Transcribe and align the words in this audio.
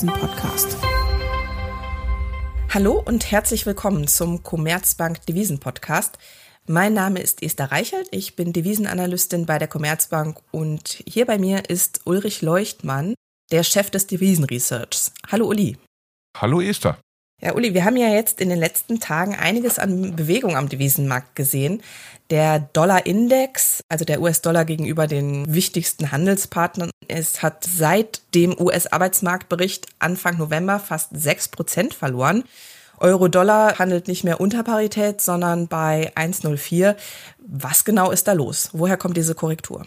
Devisen-Podcast. 0.00 0.78
Hallo 2.70 3.02
und 3.04 3.30
herzlich 3.30 3.66
willkommen 3.66 4.08
zum 4.08 4.42
Commerzbank 4.42 5.26
Devisen-Podcast. 5.26 6.16
Mein 6.66 6.94
Name 6.94 7.20
ist 7.20 7.42
Esther 7.42 7.70
Reichelt, 7.70 8.08
ich 8.10 8.34
bin 8.34 8.54
Devisenanalystin 8.54 9.44
bei 9.44 9.58
der 9.58 9.68
Commerzbank 9.68 10.38
und 10.52 11.02
hier 11.06 11.26
bei 11.26 11.36
mir 11.36 11.68
ist 11.68 12.00
Ulrich 12.06 12.40
Leuchtmann, 12.40 13.14
der 13.50 13.62
Chef 13.62 13.90
des 13.90 14.06
Devisenresearchs. 14.06 15.12
Hallo 15.30 15.48
Uli. 15.48 15.76
Hallo 16.34 16.62
Esther. 16.62 16.98
Ja, 17.42 17.54
Uli, 17.54 17.72
wir 17.72 17.86
haben 17.86 17.96
ja 17.96 18.08
jetzt 18.08 18.42
in 18.42 18.50
den 18.50 18.58
letzten 18.58 19.00
Tagen 19.00 19.34
einiges 19.34 19.78
an 19.78 20.14
Bewegung 20.14 20.56
am 20.56 20.68
Devisenmarkt 20.68 21.34
gesehen. 21.34 21.82
Der 22.28 22.58
Dollar-Index, 22.60 23.82
also 23.88 24.04
der 24.04 24.20
US-Dollar 24.20 24.66
gegenüber 24.66 25.06
den 25.06 25.52
wichtigsten 25.52 26.12
Handelspartnern, 26.12 26.90
es 27.08 27.42
hat 27.42 27.64
seit 27.64 28.20
dem 28.34 28.60
US-Arbeitsmarktbericht 28.60 29.86
Anfang 30.00 30.36
November 30.36 30.78
fast 30.78 31.08
sechs 31.14 31.48
Prozent 31.48 31.94
verloren. 31.94 32.44
Euro-Dollar 32.98 33.78
handelt 33.78 34.06
nicht 34.06 34.22
mehr 34.22 34.38
unter 34.38 34.62
Parität, 34.62 35.22
sondern 35.22 35.66
bei 35.66 36.12
1,04. 36.16 36.94
Was 37.38 37.86
genau 37.86 38.10
ist 38.10 38.28
da 38.28 38.34
los? 38.34 38.68
Woher 38.74 38.98
kommt 38.98 39.16
diese 39.16 39.34
Korrektur? 39.34 39.86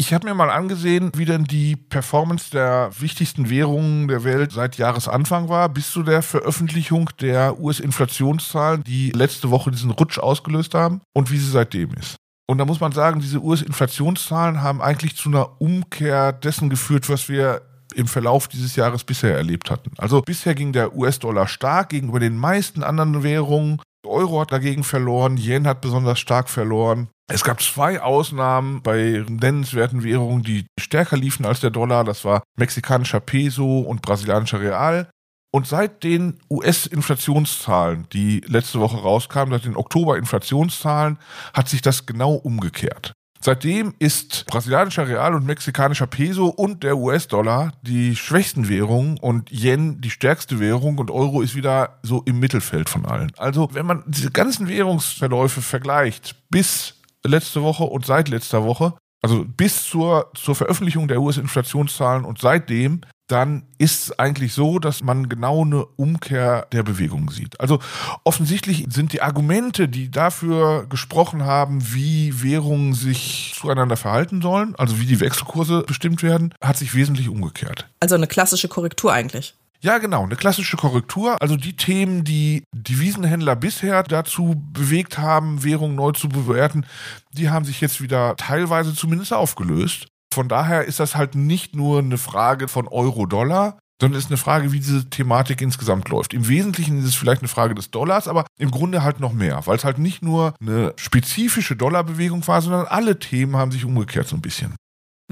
Ich 0.00 0.14
habe 0.14 0.26
mir 0.26 0.32
mal 0.32 0.48
angesehen, 0.48 1.12
wie 1.14 1.26
denn 1.26 1.44
die 1.44 1.76
Performance 1.76 2.50
der 2.50 2.90
wichtigsten 2.98 3.50
Währungen 3.50 4.08
der 4.08 4.24
Welt 4.24 4.50
seit 4.50 4.78
Jahresanfang 4.78 5.50
war, 5.50 5.68
bis 5.68 5.90
zu 5.90 6.02
der 6.02 6.22
Veröffentlichung 6.22 7.10
der 7.20 7.60
US-Inflationszahlen, 7.60 8.82
die 8.82 9.10
letzte 9.10 9.50
Woche 9.50 9.70
diesen 9.70 9.90
Rutsch 9.90 10.18
ausgelöst 10.18 10.72
haben 10.72 11.02
und 11.12 11.30
wie 11.30 11.36
sie 11.36 11.50
seitdem 11.50 11.92
ist. 11.92 12.16
Und 12.46 12.56
da 12.56 12.64
muss 12.64 12.80
man 12.80 12.92
sagen, 12.92 13.20
diese 13.20 13.42
US-Inflationszahlen 13.42 14.62
haben 14.62 14.80
eigentlich 14.80 15.16
zu 15.16 15.28
einer 15.28 15.60
Umkehr 15.60 16.32
dessen 16.32 16.70
geführt, 16.70 17.10
was 17.10 17.28
wir 17.28 17.60
im 17.94 18.06
Verlauf 18.06 18.48
dieses 18.48 18.76
Jahres 18.76 19.04
bisher 19.04 19.36
erlebt 19.36 19.70
hatten. 19.70 19.90
Also 19.98 20.22
bisher 20.22 20.54
ging 20.54 20.72
der 20.72 20.96
US-Dollar 20.96 21.46
stark 21.46 21.90
gegenüber 21.90 22.20
den 22.20 22.38
meisten 22.38 22.82
anderen 22.82 23.22
Währungen. 23.22 23.82
Euro 24.06 24.40
hat 24.40 24.52
dagegen 24.52 24.84
verloren, 24.84 25.36
Yen 25.36 25.66
hat 25.66 25.80
besonders 25.80 26.18
stark 26.18 26.48
verloren. 26.48 27.08
Es 27.32 27.44
gab 27.44 27.62
zwei 27.62 28.00
Ausnahmen 28.00 28.82
bei 28.82 29.24
nennenswerten 29.28 30.02
Währungen, 30.02 30.42
die 30.42 30.66
stärker 30.80 31.16
liefen 31.16 31.46
als 31.46 31.60
der 31.60 31.70
Dollar. 31.70 32.04
Das 32.04 32.24
war 32.24 32.42
mexikanischer 32.58 33.20
Peso 33.20 33.80
und 33.80 34.02
brasilianischer 34.02 34.60
Real. 34.60 35.08
Und 35.52 35.66
seit 35.66 36.04
den 36.04 36.40
US-Inflationszahlen, 36.48 38.06
die 38.12 38.40
letzte 38.46 38.80
Woche 38.80 38.98
rauskamen, 38.98 39.52
seit 39.52 39.64
den 39.64 39.76
Oktober-Inflationszahlen, 39.76 41.18
hat 41.52 41.68
sich 41.68 41.82
das 41.82 42.06
genau 42.06 42.34
umgekehrt. 42.34 43.12
Seitdem 43.42 43.94
ist 43.98 44.44
brasilianischer 44.46 45.08
Real 45.08 45.34
und 45.34 45.46
mexikanischer 45.46 46.06
Peso 46.06 46.48
und 46.48 46.82
der 46.82 46.98
US-Dollar 46.98 47.72
die 47.80 48.14
schwächsten 48.14 48.68
Währungen 48.68 49.18
und 49.18 49.50
Yen 49.50 50.02
die 50.02 50.10
stärkste 50.10 50.60
Währung 50.60 50.98
und 50.98 51.10
Euro 51.10 51.40
ist 51.40 51.54
wieder 51.54 51.98
so 52.02 52.22
im 52.26 52.38
Mittelfeld 52.38 52.90
von 52.90 53.06
allen. 53.06 53.32
Also 53.38 53.70
wenn 53.72 53.86
man 53.86 54.04
diese 54.06 54.30
ganzen 54.30 54.68
Währungsverläufe 54.68 55.62
vergleicht 55.62 56.36
bis 56.50 57.00
letzte 57.24 57.62
Woche 57.62 57.84
und 57.84 58.04
seit 58.04 58.28
letzter 58.28 58.62
Woche, 58.64 58.94
also 59.22 59.44
bis 59.44 59.84
zur, 59.84 60.30
zur 60.34 60.54
Veröffentlichung 60.54 61.08
der 61.08 61.20
US-Inflationszahlen 61.20 62.24
und 62.24 62.38
seitdem, 62.38 63.02
dann 63.30 63.62
ist 63.78 64.04
es 64.04 64.18
eigentlich 64.18 64.52
so, 64.52 64.78
dass 64.78 65.02
man 65.02 65.28
genau 65.28 65.64
eine 65.64 65.84
Umkehr 65.84 66.66
der 66.72 66.82
Bewegung 66.82 67.30
sieht. 67.30 67.60
Also 67.60 67.78
offensichtlich 68.24 68.86
sind 68.90 69.12
die 69.12 69.22
Argumente, 69.22 69.88
die 69.88 70.10
dafür 70.10 70.86
gesprochen 70.88 71.44
haben, 71.44 71.92
wie 71.94 72.42
Währungen 72.42 72.92
sich 72.94 73.54
zueinander 73.56 73.96
verhalten 73.96 74.42
sollen, 74.42 74.74
also 74.76 74.98
wie 74.98 75.06
die 75.06 75.20
Wechselkurse 75.20 75.84
bestimmt 75.86 76.22
werden, 76.22 76.54
hat 76.60 76.76
sich 76.76 76.94
wesentlich 76.94 77.28
umgekehrt. 77.28 77.88
Also 78.00 78.16
eine 78.16 78.26
klassische 78.26 78.68
Korrektur 78.68 79.12
eigentlich. 79.12 79.54
Ja, 79.82 79.96
genau, 79.96 80.24
eine 80.24 80.36
klassische 80.36 80.76
Korrektur. 80.76 81.40
Also 81.40 81.56
die 81.56 81.74
Themen, 81.74 82.22
die 82.22 82.64
Devisenhändler 82.74 83.56
bisher 83.56 84.02
dazu 84.02 84.62
bewegt 84.72 85.16
haben, 85.16 85.64
Währungen 85.64 85.96
neu 85.96 86.12
zu 86.12 86.28
bewerten, 86.28 86.84
die 87.32 87.48
haben 87.48 87.64
sich 87.64 87.80
jetzt 87.80 88.02
wieder 88.02 88.36
teilweise 88.36 88.94
zumindest 88.94 89.32
aufgelöst. 89.32 90.08
Von 90.32 90.48
daher 90.48 90.84
ist 90.84 91.00
das 91.00 91.16
halt 91.16 91.34
nicht 91.34 91.74
nur 91.74 92.00
eine 92.00 92.18
Frage 92.18 92.68
von 92.68 92.88
Euro-Dollar, 92.88 93.78
sondern 94.00 94.18
ist 94.18 94.30
eine 94.30 94.36
Frage, 94.36 94.72
wie 94.72 94.80
diese 94.80 95.08
Thematik 95.08 95.60
insgesamt 95.62 96.08
läuft. 96.08 96.34
Im 96.34 96.46
Wesentlichen 96.46 96.98
ist 96.98 97.06
es 97.06 97.14
vielleicht 97.14 97.42
eine 97.42 97.48
Frage 97.48 97.74
des 97.74 97.90
Dollars, 97.90 98.28
aber 98.28 98.46
im 98.58 98.70
Grunde 98.70 99.02
halt 99.02 99.18
noch 99.20 99.32
mehr, 99.32 99.66
weil 99.66 99.76
es 99.76 99.84
halt 99.84 99.98
nicht 99.98 100.22
nur 100.22 100.54
eine 100.60 100.92
spezifische 100.96 101.74
Dollarbewegung 101.74 102.46
war, 102.46 102.60
sondern 102.62 102.86
alle 102.86 103.18
Themen 103.18 103.56
haben 103.56 103.72
sich 103.72 103.84
umgekehrt 103.84 104.28
so 104.28 104.36
ein 104.36 104.42
bisschen. 104.42 104.74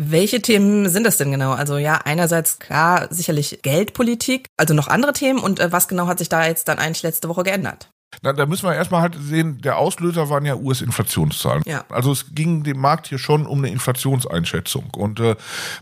Welche 0.00 0.40
Themen 0.40 0.88
sind 0.88 1.02
das 1.02 1.16
denn 1.16 1.32
genau? 1.32 1.50
Also 1.50 1.76
ja, 1.76 2.00
einerseits 2.04 2.60
klar 2.60 3.08
sicherlich 3.10 3.58
Geldpolitik, 3.62 4.46
also 4.56 4.72
noch 4.72 4.86
andere 4.86 5.12
Themen 5.12 5.40
und 5.40 5.58
äh, 5.58 5.72
was 5.72 5.88
genau 5.88 6.06
hat 6.06 6.18
sich 6.18 6.28
da 6.28 6.46
jetzt 6.46 6.68
dann 6.68 6.78
eigentlich 6.78 7.02
letzte 7.02 7.28
Woche 7.28 7.42
geändert? 7.42 7.90
Na, 8.22 8.32
da 8.32 8.46
müssen 8.46 8.66
wir 8.66 8.74
erstmal 8.76 9.02
halt 9.02 9.16
sehen, 9.20 9.60
der 9.60 9.76
Auslöser 9.76 10.30
waren 10.30 10.44
ja 10.44 10.54
US-Inflationszahlen. 10.54 11.64
Ja. 11.66 11.84
Also 11.88 12.12
es 12.12 12.26
ging 12.32 12.62
dem 12.62 12.78
Markt 12.78 13.08
hier 13.08 13.18
schon 13.18 13.44
um 13.44 13.58
eine 13.58 13.70
Inflationseinschätzung. 13.70 14.90
Und 14.96 15.18
äh, 15.18 15.34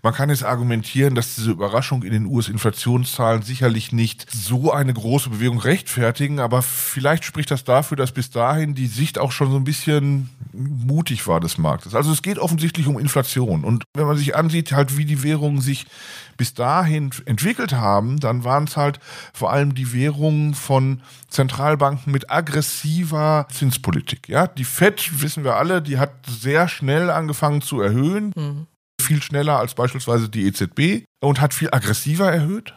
man 0.03 0.15
kann 0.15 0.31
jetzt 0.31 0.45
argumentieren, 0.45 1.15
dass 1.15 1.35
diese 1.35 1.51
Überraschung 1.51 2.03
in 2.03 2.13
den 2.13 2.25
US-Inflationszahlen 2.25 3.43
sicherlich 3.43 3.93
nicht 3.93 4.27
so 4.31 4.73
eine 4.73 4.95
große 4.95 5.29
Bewegung 5.29 5.61
rechtfertigen, 5.61 6.41
aber 6.41 6.63
vielleicht 6.63 7.25
spricht 7.25 7.51
das 7.51 7.65
dafür, 7.65 7.99
dass 7.99 8.13
bis 8.13 8.31
dahin 8.31 8.75
die 8.75 8.87
Sicht 8.87 9.19
auch 9.19 9.31
schon 9.31 9.51
so 9.51 9.57
ein 9.57 9.65
bisschen 9.65 10.31
mutig 10.57 11.27
war 11.27 11.41
des 11.41 11.59
Marktes. 11.59 11.95
Also 11.95 12.13
es 12.13 12.23
geht 12.23 12.39
offensichtlich 12.39 12.87
um 12.87 12.99
Inflation. 12.99 13.65
Und 13.65 13.85
wenn 13.95 14.07
man 14.07 14.17
sich 14.17 14.35
ansieht, 14.35 14.73
halt 14.73 14.97
wie 14.97 15.05
die 15.05 15.23
Währungen 15.23 15.61
sich 15.61 15.87
bis 16.37 16.55
dahin 16.55 17.11
entwickelt 17.25 17.73
haben, 17.73 18.19
dann 18.21 18.45
waren 18.45 18.65
es 18.65 18.77
halt 18.77 18.99
vor 19.33 19.53
allem 19.53 19.75
die 19.75 19.93
Währungen 19.93 20.55
von 20.55 21.03
Zentralbanken 21.29 22.13
mit 22.13 22.31
aggressiver 22.31 23.47
Zinspolitik. 23.51 24.29
Ja, 24.29 24.47
die 24.47 24.65
Fed 24.65 25.23
wissen 25.23 25.45
wir 25.45 25.57
alle, 25.57 25.83
die 25.83 25.99
hat 25.99 26.13
sehr 26.27 26.69
schnell 26.69 27.11
angefangen 27.11 27.63
zu 27.63 27.81
erhöhen. 27.81 28.33
Mhm. 28.37 28.67
Viel 29.07 29.23
schneller 29.23 29.59
als 29.59 29.75
beispielsweise 29.75 30.29
die 30.29 30.47
EZB 30.47 31.05
und 31.21 31.41
hat 31.41 31.55
viel 31.55 31.69
aggressiver 31.71 32.31
erhöht. 32.31 32.75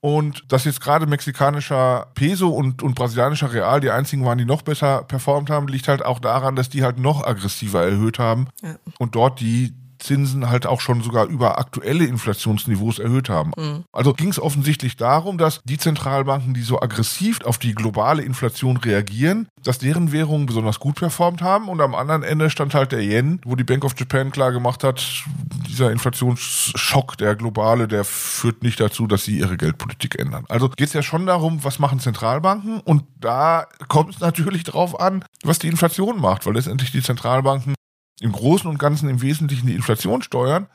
Und 0.00 0.44
dass 0.52 0.64
jetzt 0.64 0.80
gerade 0.80 1.06
mexikanischer 1.06 2.08
Peso 2.14 2.48
und, 2.48 2.82
und 2.82 2.94
brasilianischer 2.94 3.52
Real 3.52 3.80
die 3.80 3.90
einzigen 3.90 4.24
waren, 4.24 4.38
die 4.38 4.44
noch 4.44 4.62
besser 4.62 5.02
performt 5.04 5.50
haben, 5.50 5.68
liegt 5.68 5.88
halt 5.88 6.04
auch 6.04 6.18
daran, 6.18 6.56
dass 6.56 6.68
die 6.68 6.84
halt 6.84 6.98
noch 6.98 7.24
aggressiver 7.24 7.82
erhöht 7.82 8.18
haben 8.18 8.48
ja. 8.62 8.76
und 8.98 9.14
dort 9.14 9.40
die 9.40 9.74
Zinsen 9.98 10.48
halt 10.48 10.66
auch 10.66 10.80
schon 10.80 11.02
sogar 11.02 11.26
über 11.26 11.58
aktuelle 11.58 12.04
Inflationsniveaus 12.04 12.98
erhöht 12.98 13.28
haben. 13.28 13.52
Mhm. 13.56 13.84
Also 13.92 14.12
ging 14.14 14.28
es 14.28 14.40
offensichtlich 14.40 14.96
darum, 14.96 15.38
dass 15.38 15.60
die 15.64 15.78
Zentralbanken, 15.78 16.54
die 16.54 16.62
so 16.62 16.80
aggressiv 16.80 17.40
auf 17.44 17.58
die 17.58 17.74
globale 17.74 18.22
Inflation 18.22 18.76
reagieren, 18.76 19.48
dass 19.62 19.78
deren 19.78 20.12
Währungen 20.12 20.46
besonders 20.46 20.80
gut 20.80 20.96
performt 20.96 21.42
haben 21.42 21.68
und 21.68 21.80
am 21.80 21.94
anderen 21.94 22.22
Ende 22.22 22.50
stand 22.50 22.74
halt 22.74 22.92
der 22.92 23.02
Yen, 23.02 23.40
wo 23.44 23.56
die 23.56 23.64
Bank 23.64 23.84
of 23.84 23.98
Japan 23.98 24.30
klar 24.30 24.52
gemacht 24.52 24.84
hat, 24.84 25.24
dieser 25.76 25.92
Inflationsschock, 25.92 27.16
der 27.18 27.36
globale, 27.36 27.86
der 27.86 28.04
führt 28.04 28.62
nicht 28.62 28.80
dazu, 28.80 29.06
dass 29.06 29.24
sie 29.24 29.38
ihre 29.38 29.56
Geldpolitik 29.56 30.18
ändern. 30.18 30.44
Also 30.48 30.70
geht 30.70 30.88
es 30.88 30.94
ja 30.94 31.02
schon 31.02 31.26
darum, 31.26 31.62
was 31.64 31.78
machen 31.78 32.00
Zentralbanken 32.00 32.80
und 32.80 33.04
da 33.20 33.66
kommt 33.88 34.14
es 34.14 34.20
natürlich 34.20 34.64
drauf 34.64 34.98
an, 34.98 35.24
was 35.44 35.58
die 35.58 35.68
Inflation 35.68 36.20
macht, 36.20 36.46
weil 36.46 36.54
letztendlich 36.54 36.92
die 36.92 37.02
Zentralbanken 37.02 37.74
im 38.20 38.32
Großen 38.32 38.68
und 38.68 38.78
Ganzen 38.78 39.10
im 39.10 39.20
Wesentlichen 39.20 39.66
die 39.66 39.74
Inflation 39.74 40.22
steuern. 40.22 40.66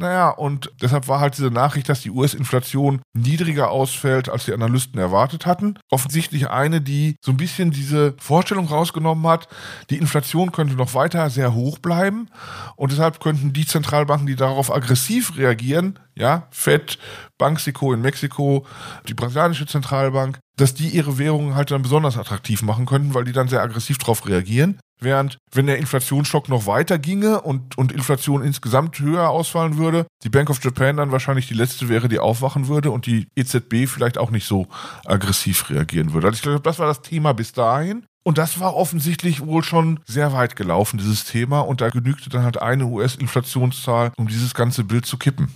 Naja, 0.00 0.30
und 0.30 0.72
deshalb 0.80 1.08
war 1.08 1.20
halt 1.20 1.36
diese 1.36 1.50
Nachricht, 1.50 1.90
dass 1.90 2.00
die 2.00 2.10
US-Inflation 2.10 3.02
niedriger 3.12 3.70
ausfällt, 3.70 4.30
als 4.30 4.46
die 4.46 4.54
Analysten 4.54 4.98
erwartet 4.98 5.44
hatten. 5.44 5.78
Offensichtlich 5.90 6.48
eine, 6.48 6.80
die 6.80 7.16
so 7.20 7.32
ein 7.32 7.36
bisschen 7.36 7.70
diese 7.70 8.14
Vorstellung 8.18 8.66
rausgenommen 8.66 9.26
hat, 9.26 9.46
die 9.90 9.98
Inflation 9.98 10.52
könnte 10.52 10.74
noch 10.74 10.94
weiter 10.94 11.28
sehr 11.28 11.52
hoch 11.52 11.78
bleiben. 11.80 12.30
Und 12.76 12.92
deshalb 12.92 13.20
könnten 13.20 13.52
die 13.52 13.66
Zentralbanken, 13.66 14.26
die 14.26 14.36
darauf 14.36 14.74
aggressiv 14.74 15.36
reagieren, 15.36 15.98
ja, 16.14 16.48
Fed, 16.50 16.98
Banxico 17.36 17.92
in 17.92 18.00
Mexiko, 18.00 18.64
die 19.06 19.14
brasilianische 19.14 19.66
Zentralbank, 19.66 20.38
dass 20.56 20.72
die 20.72 20.88
ihre 20.88 21.18
Währungen 21.18 21.56
halt 21.56 21.72
dann 21.72 21.82
besonders 21.82 22.16
attraktiv 22.16 22.62
machen 22.62 22.86
könnten, 22.86 23.12
weil 23.12 23.24
die 23.24 23.32
dann 23.32 23.48
sehr 23.48 23.60
aggressiv 23.60 23.98
darauf 23.98 24.26
reagieren. 24.26 24.78
Während, 25.00 25.38
wenn 25.52 25.66
der 25.66 25.78
Inflationsschock 25.78 26.48
noch 26.48 26.66
weiter 26.66 26.98
ginge 26.98 27.40
und, 27.40 27.78
und 27.78 27.92
Inflation 27.92 28.42
insgesamt 28.42 28.98
höher 28.98 29.30
ausfallen 29.30 29.78
würde, 29.78 30.06
die 30.22 30.28
Bank 30.28 30.50
of 30.50 30.62
Japan 30.62 30.98
dann 30.98 31.12
wahrscheinlich 31.12 31.48
die 31.48 31.54
letzte 31.54 31.88
wäre, 31.88 32.08
die 32.08 32.18
aufwachen 32.18 32.68
würde 32.68 32.90
und 32.90 33.06
die 33.06 33.28
EZB 33.34 33.86
vielleicht 33.86 34.18
auch 34.18 34.30
nicht 34.30 34.46
so 34.46 34.66
aggressiv 35.06 35.70
reagieren 35.70 36.12
würde. 36.12 36.28
Also 36.28 36.36
ich 36.36 36.42
glaube, 36.42 36.60
das 36.60 36.78
war 36.78 36.86
das 36.86 37.02
Thema 37.02 37.32
bis 37.32 37.52
dahin. 37.52 38.04
Und 38.22 38.36
das 38.36 38.60
war 38.60 38.76
offensichtlich 38.76 39.46
wohl 39.46 39.64
schon 39.64 40.00
sehr 40.06 40.34
weit 40.34 40.54
gelaufen, 40.54 40.98
dieses 40.98 41.24
Thema. 41.24 41.60
Und 41.60 41.80
da 41.80 41.88
genügte 41.88 42.28
dann 42.28 42.44
halt 42.44 42.60
eine 42.60 42.84
US-Inflationszahl, 42.84 44.12
um 44.18 44.28
dieses 44.28 44.52
ganze 44.52 44.84
Bild 44.84 45.06
zu 45.06 45.16
kippen. 45.16 45.48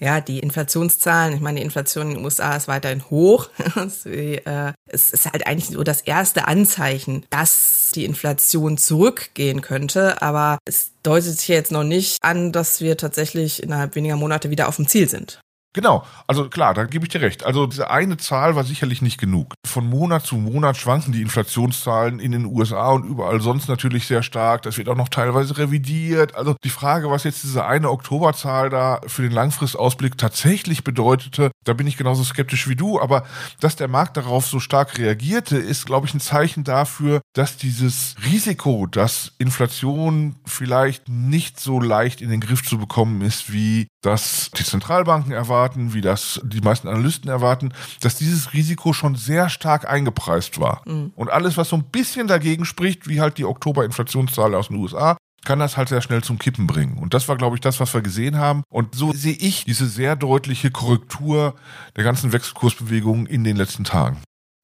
Ja, 0.00 0.20
die 0.20 0.40
Inflationszahlen, 0.40 1.34
ich 1.34 1.40
meine, 1.40 1.60
die 1.60 1.64
Inflation 1.64 2.08
in 2.08 2.16
den 2.16 2.24
USA 2.24 2.56
ist 2.56 2.68
weiterhin 2.68 3.08
hoch. 3.10 3.48
Äh, 4.04 4.72
es 4.86 5.10
ist 5.10 5.30
halt 5.30 5.46
eigentlich 5.46 5.68
so 5.68 5.82
das 5.82 6.00
erste 6.00 6.46
Anzeichen, 6.46 7.24
dass 7.30 7.90
die 7.94 8.04
Inflation 8.04 8.76
zurückgehen 8.76 9.60
könnte, 9.60 10.20
aber 10.22 10.58
es 10.64 10.92
deutet 11.02 11.38
sich 11.38 11.48
jetzt 11.48 11.72
noch 11.72 11.84
nicht 11.84 12.18
an, 12.22 12.52
dass 12.52 12.80
wir 12.80 12.96
tatsächlich 12.96 13.62
innerhalb 13.62 13.94
weniger 13.94 14.16
Monate 14.16 14.50
wieder 14.50 14.68
auf 14.68 14.76
dem 14.76 14.88
Ziel 14.88 15.08
sind. 15.08 15.40
Genau, 15.74 16.06
also 16.28 16.48
klar, 16.48 16.72
da 16.72 16.84
gebe 16.84 17.04
ich 17.04 17.10
dir 17.10 17.20
recht. 17.20 17.44
Also 17.44 17.66
diese 17.66 17.90
eine 17.90 18.16
Zahl 18.16 18.54
war 18.54 18.62
sicherlich 18.62 19.02
nicht 19.02 19.18
genug. 19.18 19.54
Von 19.66 19.88
Monat 19.88 20.24
zu 20.24 20.36
Monat 20.36 20.76
schwanken 20.76 21.12
die 21.12 21.20
Inflationszahlen 21.20 22.20
in 22.20 22.30
den 22.30 22.44
USA 22.44 22.90
und 22.90 23.04
überall 23.04 23.40
sonst 23.40 23.68
natürlich 23.68 24.06
sehr 24.06 24.22
stark. 24.22 24.62
Das 24.62 24.78
wird 24.78 24.88
auch 24.88 24.94
noch 24.94 25.08
teilweise 25.08 25.58
revidiert. 25.58 26.36
Also 26.36 26.54
die 26.62 26.70
Frage, 26.70 27.10
was 27.10 27.24
jetzt 27.24 27.42
diese 27.42 27.66
eine 27.66 27.90
Oktoberzahl 27.90 28.70
da 28.70 29.00
für 29.08 29.22
den 29.22 29.32
Langfristausblick 29.32 30.16
tatsächlich 30.16 30.84
bedeutete, 30.84 31.50
da 31.64 31.72
bin 31.72 31.86
ich 31.86 31.96
genauso 31.96 32.24
skeptisch 32.24 32.68
wie 32.68 32.76
du. 32.76 33.00
Aber 33.00 33.24
dass 33.60 33.76
der 33.76 33.88
Markt 33.88 34.16
darauf 34.16 34.46
so 34.46 34.60
stark 34.60 34.98
reagierte, 34.98 35.56
ist, 35.56 35.86
glaube 35.86 36.06
ich, 36.06 36.14
ein 36.14 36.20
Zeichen 36.20 36.64
dafür, 36.64 37.20
dass 37.34 37.56
dieses 37.56 38.14
Risiko, 38.24 38.86
dass 38.86 39.32
Inflation 39.38 40.36
vielleicht 40.44 41.08
nicht 41.08 41.60
so 41.60 41.80
leicht 41.80 42.20
in 42.20 42.30
den 42.30 42.40
Griff 42.40 42.64
zu 42.64 42.78
bekommen 42.78 43.22
ist, 43.22 43.52
wie 43.52 43.88
das 44.02 44.50
die 44.56 44.64
Zentralbanken 44.64 45.32
erwarten, 45.32 45.94
wie 45.94 46.00
das 46.00 46.40
die 46.44 46.60
meisten 46.60 46.88
Analysten 46.88 47.30
erwarten, 47.30 47.72
dass 48.00 48.16
dieses 48.16 48.52
Risiko 48.52 48.92
schon 48.92 49.16
sehr 49.16 49.48
stark 49.48 49.88
eingepreist 49.88 50.60
war. 50.60 50.82
Mhm. 50.86 51.12
Und 51.16 51.30
alles, 51.30 51.56
was 51.56 51.70
so 51.70 51.76
ein 51.76 51.84
bisschen 51.84 52.26
dagegen 52.26 52.64
spricht, 52.64 53.08
wie 53.08 53.20
halt 53.20 53.38
die 53.38 53.44
Oktober-Inflationszahl 53.44 54.54
aus 54.54 54.68
den 54.68 54.76
USA, 54.76 55.16
kann 55.44 55.58
das 55.58 55.76
halt 55.76 55.88
sehr 55.88 56.02
schnell 56.02 56.22
zum 56.22 56.38
Kippen 56.38 56.66
bringen. 56.66 56.98
Und 56.98 57.14
das 57.14 57.28
war, 57.28 57.36
glaube 57.36 57.56
ich, 57.56 57.60
das, 57.60 57.80
was 57.80 57.92
wir 57.94 58.02
gesehen 58.02 58.38
haben. 58.38 58.62
Und 58.68 58.94
so 58.94 59.12
sehe 59.12 59.34
ich 59.34 59.64
diese 59.64 59.86
sehr 59.86 60.16
deutliche 60.16 60.70
Korrektur 60.70 61.54
der 61.96 62.04
ganzen 62.04 62.32
Wechselkursbewegungen 62.32 63.26
in 63.26 63.44
den 63.44 63.56
letzten 63.56 63.84
Tagen. 63.84 64.18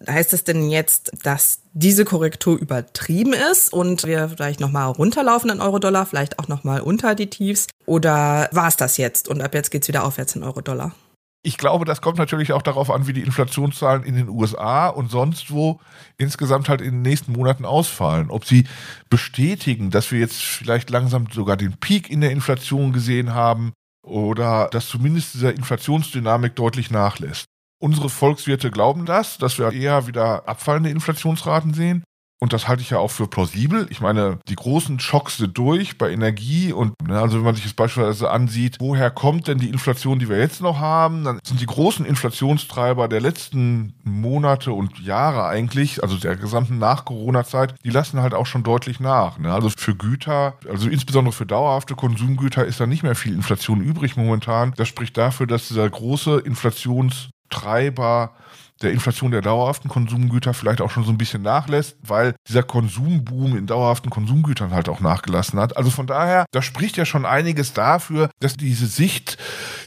Heißt 0.08 0.32
es 0.32 0.44
denn 0.44 0.70
jetzt, 0.70 1.12
dass 1.24 1.60
diese 1.74 2.06
Korrektur 2.06 2.58
übertrieben 2.58 3.34
ist 3.34 3.70
und 3.70 4.04
wir 4.04 4.30
vielleicht 4.30 4.58
nochmal 4.58 4.90
runterlaufen 4.90 5.50
in 5.50 5.60
Euro-Dollar, 5.60 6.06
vielleicht 6.06 6.38
auch 6.38 6.48
nochmal 6.48 6.80
unter 6.80 7.14
die 7.14 7.28
Tiefs? 7.28 7.66
Oder 7.84 8.48
war 8.52 8.68
es 8.68 8.76
das 8.76 8.96
jetzt 8.96 9.28
und 9.28 9.42
ab 9.42 9.54
jetzt 9.54 9.70
geht's 9.70 9.88
wieder 9.88 10.04
aufwärts 10.04 10.34
in 10.36 10.42
Euro-Dollar? 10.42 10.94
Ich 11.42 11.56
glaube, 11.56 11.86
das 11.86 12.02
kommt 12.02 12.18
natürlich 12.18 12.52
auch 12.52 12.60
darauf 12.60 12.90
an, 12.90 13.06
wie 13.06 13.14
die 13.14 13.22
Inflationszahlen 13.22 14.02
in 14.02 14.14
den 14.14 14.28
USA 14.28 14.88
und 14.88 15.10
sonst 15.10 15.50
wo 15.50 15.80
insgesamt 16.18 16.68
halt 16.68 16.82
in 16.82 16.90
den 16.90 17.02
nächsten 17.02 17.32
Monaten 17.32 17.64
ausfallen. 17.64 18.30
Ob 18.30 18.44
sie 18.44 18.66
bestätigen, 19.08 19.90
dass 19.90 20.12
wir 20.12 20.18
jetzt 20.18 20.42
vielleicht 20.42 20.90
langsam 20.90 21.28
sogar 21.32 21.56
den 21.56 21.78
Peak 21.78 22.10
in 22.10 22.20
der 22.20 22.30
Inflation 22.30 22.92
gesehen 22.92 23.32
haben 23.32 23.72
oder 24.02 24.68
dass 24.70 24.88
zumindest 24.88 25.32
dieser 25.32 25.54
Inflationsdynamik 25.54 26.56
deutlich 26.56 26.90
nachlässt. 26.90 27.46
Unsere 27.82 28.10
Volkswirte 28.10 28.70
glauben 28.70 29.06
das, 29.06 29.38
dass 29.38 29.58
wir 29.58 29.72
eher 29.72 30.06
wieder 30.06 30.46
abfallende 30.46 30.90
Inflationsraten 30.90 31.72
sehen. 31.72 32.04
Und 32.42 32.54
das 32.54 32.68
halte 32.68 32.82
ich 32.82 32.90
ja 32.90 32.98
auch 32.98 33.10
für 33.10 33.26
plausibel. 33.26 33.86
Ich 33.90 34.00
meine, 34.00 34.38
die 34.48 34.56
großen 34.56 34.98
Schocks 34.98 35.36
sind 35.36 35.56
durch 35.58 35.98
bei 35.98 36.10
Energie 36.10 36.72
und 36.72 36.94
ne, 37.06 37.20
also 37.20 37.36
wenn 37.36 37.44
man 37.44 37.54
sich 37.54 37.64
das 37.64 37.74
beispielsweise 37.74 38.30
ansieht, 38.30 38.76
woher 38.80 39.10
kommt 39.10 39.46
denn 39.46 39.58
die 39.58 39.68
Inflation, 39.68 40.18
die 40.18 40.28
wir 40.30 40.38
jetzt 40.38 40.62
noch 40.62 40.80
haben, 40.80 41.24
dann 41.24 41.38
sind 41.44 41.60
die 41.60 41.66
großen 41.66 42.06
Inflationstreiber 42.06 43.08
der 43.08 43.20
letzten 43.20 43.92
Monate 44.04 44.72
und 44.72 45.00
Jahre 45.00 45.44
eigentlich, 45.44 46.02
also 46.02 46.16
der 46.16 46.36
gesamten 46.36 46.78
Nach-Corona-Zeit, 46.78 47.74
die 47.84 47.90
lassen 47.90 48.22
halt 48.22 48.32
auch 48.32 48.46
schon 48.46 48.62
deutlich 48.62 49.00
nach. 49.00 49.38
Ne? 49.38 49.52
Also 49.52 49.68
für 49.68 49.94
Güter, 49.94 50.54
also 50.66 50.88
insbesondere 50.88 51.32
für 51.32 51.46
dauerhafte 51.46 51.94
Konsumgüter 51.94 52.64
ist 52.64 52.80
da 52.80 52.86
nicht 52.86 53.02
mehr 53.02 53.14
viel 53.14 53.34
Inflation 53.34 53.82
übrig 53.82 54.16
momentan. 54.16 54.72
Das 54.76 54.88
spricht 54.88 55.18
dafür, 55.18 55.46
dass 55.46 55.68
dieser 55.68 55.88
große 55.88 56.38
Inflations 56.38 57.28
Treiber 57.50 58.32
der 58.82 58.92
Inflation 58.92 59.30
der 59.30 59.42
dauerhaften 59.42 59.88
Konsumgüter 59.88 60.54
vielleicht 60.54 60.80
auch 60.80 60.90
schon 60.90 61.04
so 61.04 61.10
ein 61.10 61.18
bisschen 61.18 61.42
nachlässt, 61.42 61.96
weil 62.02 62.34
dieser 62.48 62.62
Konsumboom 62.62 63.56
in 63.56 63.66
dauerhaften 63.66 64.10
Konsumgütern 64.10 64.72
halt 64.72 64.88
auch 64.88 65.00
nachgelassen 65.00 65.58
hat. 65.60 65.76
Also 65.76 65.90
von 65.90 66.06
daher, 66.06 66.46
da 66.52 66.62
spricht 66.62 66.96
ja 66.96 67.04
schon 67.04 67.26
einiges 67.26 67.72
dafür, 67.72 68.30
dass 68.40 68.56
diese 68.56 68.86
Sicht, 68.86 69.38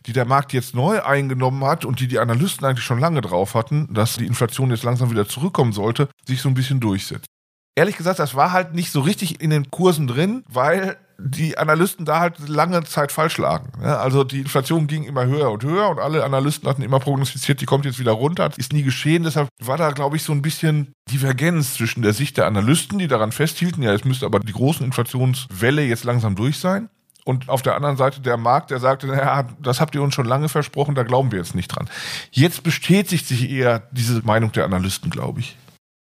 die 0.05 0.13
der 0.13 0.25
Markt 0.25 0.53
jetzt 0.53 0.75
neu 0.75 1.01
eingenommen 1.01 1.63
hat 1.63 1.85
und 1.85 1.99
die 1.99 2.07
die 2.07 2.19
Analysten 2.19 2.65
eigentlich 2.65 2.85
schon 2.85 2.99
lange 2.99 3.21
drauf 3.21 3.55
hatten, 3.55 3.93
dass 3.93 4.17
die 4.17 4.27
Inflation 4.27 4.69
jetzt 4.69 4.83
langsam 4.83 5.09
wieder 5.09 5.27
zurückkommen 5.27 5.73
sollte, 5.73 6.07
sich 6.27 6.41
so 6.41 6.49
ein 6.49 6.55
bisschen 6.55 6.79
durchsetzt. 6.79 7.25
Ehrlich 7.75 7.97
gesagt, 7.97 8.19
das 8.19 8.35
war 8.35 8.51
halt 8.51 8.75
nicht 8.75 8.91
so 8.91 9.01
richtig 9.01 9.41
in 9.41 9.49
den 9.49 9.71
Kursen 9.71 10.05
drin, 10.05 10.43
weil 10.47 10.97
die 11.17 11.57
Analysten 11.57 12.05
da 12.05 12.19
halt 12.19 12.47
lange 12.47 12.83
Zeit 12.83 13.11
falsch 13.11 13.37
lagen. 13.37 13.83
Also 13.83 14.23
die 14.23 14.39
Inflation 14.39 14.87
ging 14.87 15.03
immer 15.03 15.25
höher 15.25 15.51
und 15.51 15.63
höher 15.63 15.89
und 15.89 15.99
alle 15.99 16.23
Analysten 16.23 16.67
hatten 16.69 16.81
immer 16.81 16.99
prognostiziert, 16.99 17.61
die 17.61 17.65
kommt 17.65 17.85
jetzt 17.85 17.99
wieder 17.99 18.11
runter. 18.11 18.49
Ist 18.57 18.73
nie 18.73 18.83
geschehen. 18.83 19.23
Deshalb 19.23 19.49
war 19.59 19.77
da, 19.77 19.91
glaube 19.91 20.15
ich, 20.15 20.23
so 20.23 20.33
ein 20.33 20.41
bisschen 20.41 20.93
Divergenz 21.11 21.75
zwischen 21.75 22.01
der 22.01 22.13
Sicht 22.13 22.37
der 22.37 22.47
Analysten, 22.47 22.99
die 22.99 23.07
daran 23.07 23.31
festhielten, 23.31 23.83
ja, 23.83 23.93
es 23.93 24.05
müsste 24.05 24.25
aber 24.25 24.39
die 24.39 24.53
großen 24.53 24.85
Inflationswelle 24.85 25.83
jetzt 25.83 26.03
langsam 26.03 26.35
durch 26.35 26.59
sein. 26.59 26.89
Und 27.25 27.47
auf 27.47 27.61
der 27.61 27.75
anderen 27.75 27.95
Seite 27.95 28.19
der 28.19 28.35
Markt, 28.35 28.71
der 28.71 28.79
sagte, 28.79 29.07
naja, 29.07 29.47
das 29.61 29.79
habt 29.79 29.95
ihr 29.95 30.01
uns 30.01 30.13
schon 30.13 30.25
lange 30.25 30.49
versprochen, 30.49 30.93
da 30.93 31.03
glauben 31.03 31.31
wir 31.31 31.39
jetzt 31.39 31.55
nicht 31.55 31.69
dran. 31.69 31.89
Jetzt 32.31 32.63
bestätigt 32.63 33.25
sich 33.25 33.49
eher 33.49 33.87
diese 33.91 34.21
Meinung 34.25 34.51
der 34.51 34.65
Analysten, 34.65 35.09
glaube 35.09 35.39
ich. 35.39 35.57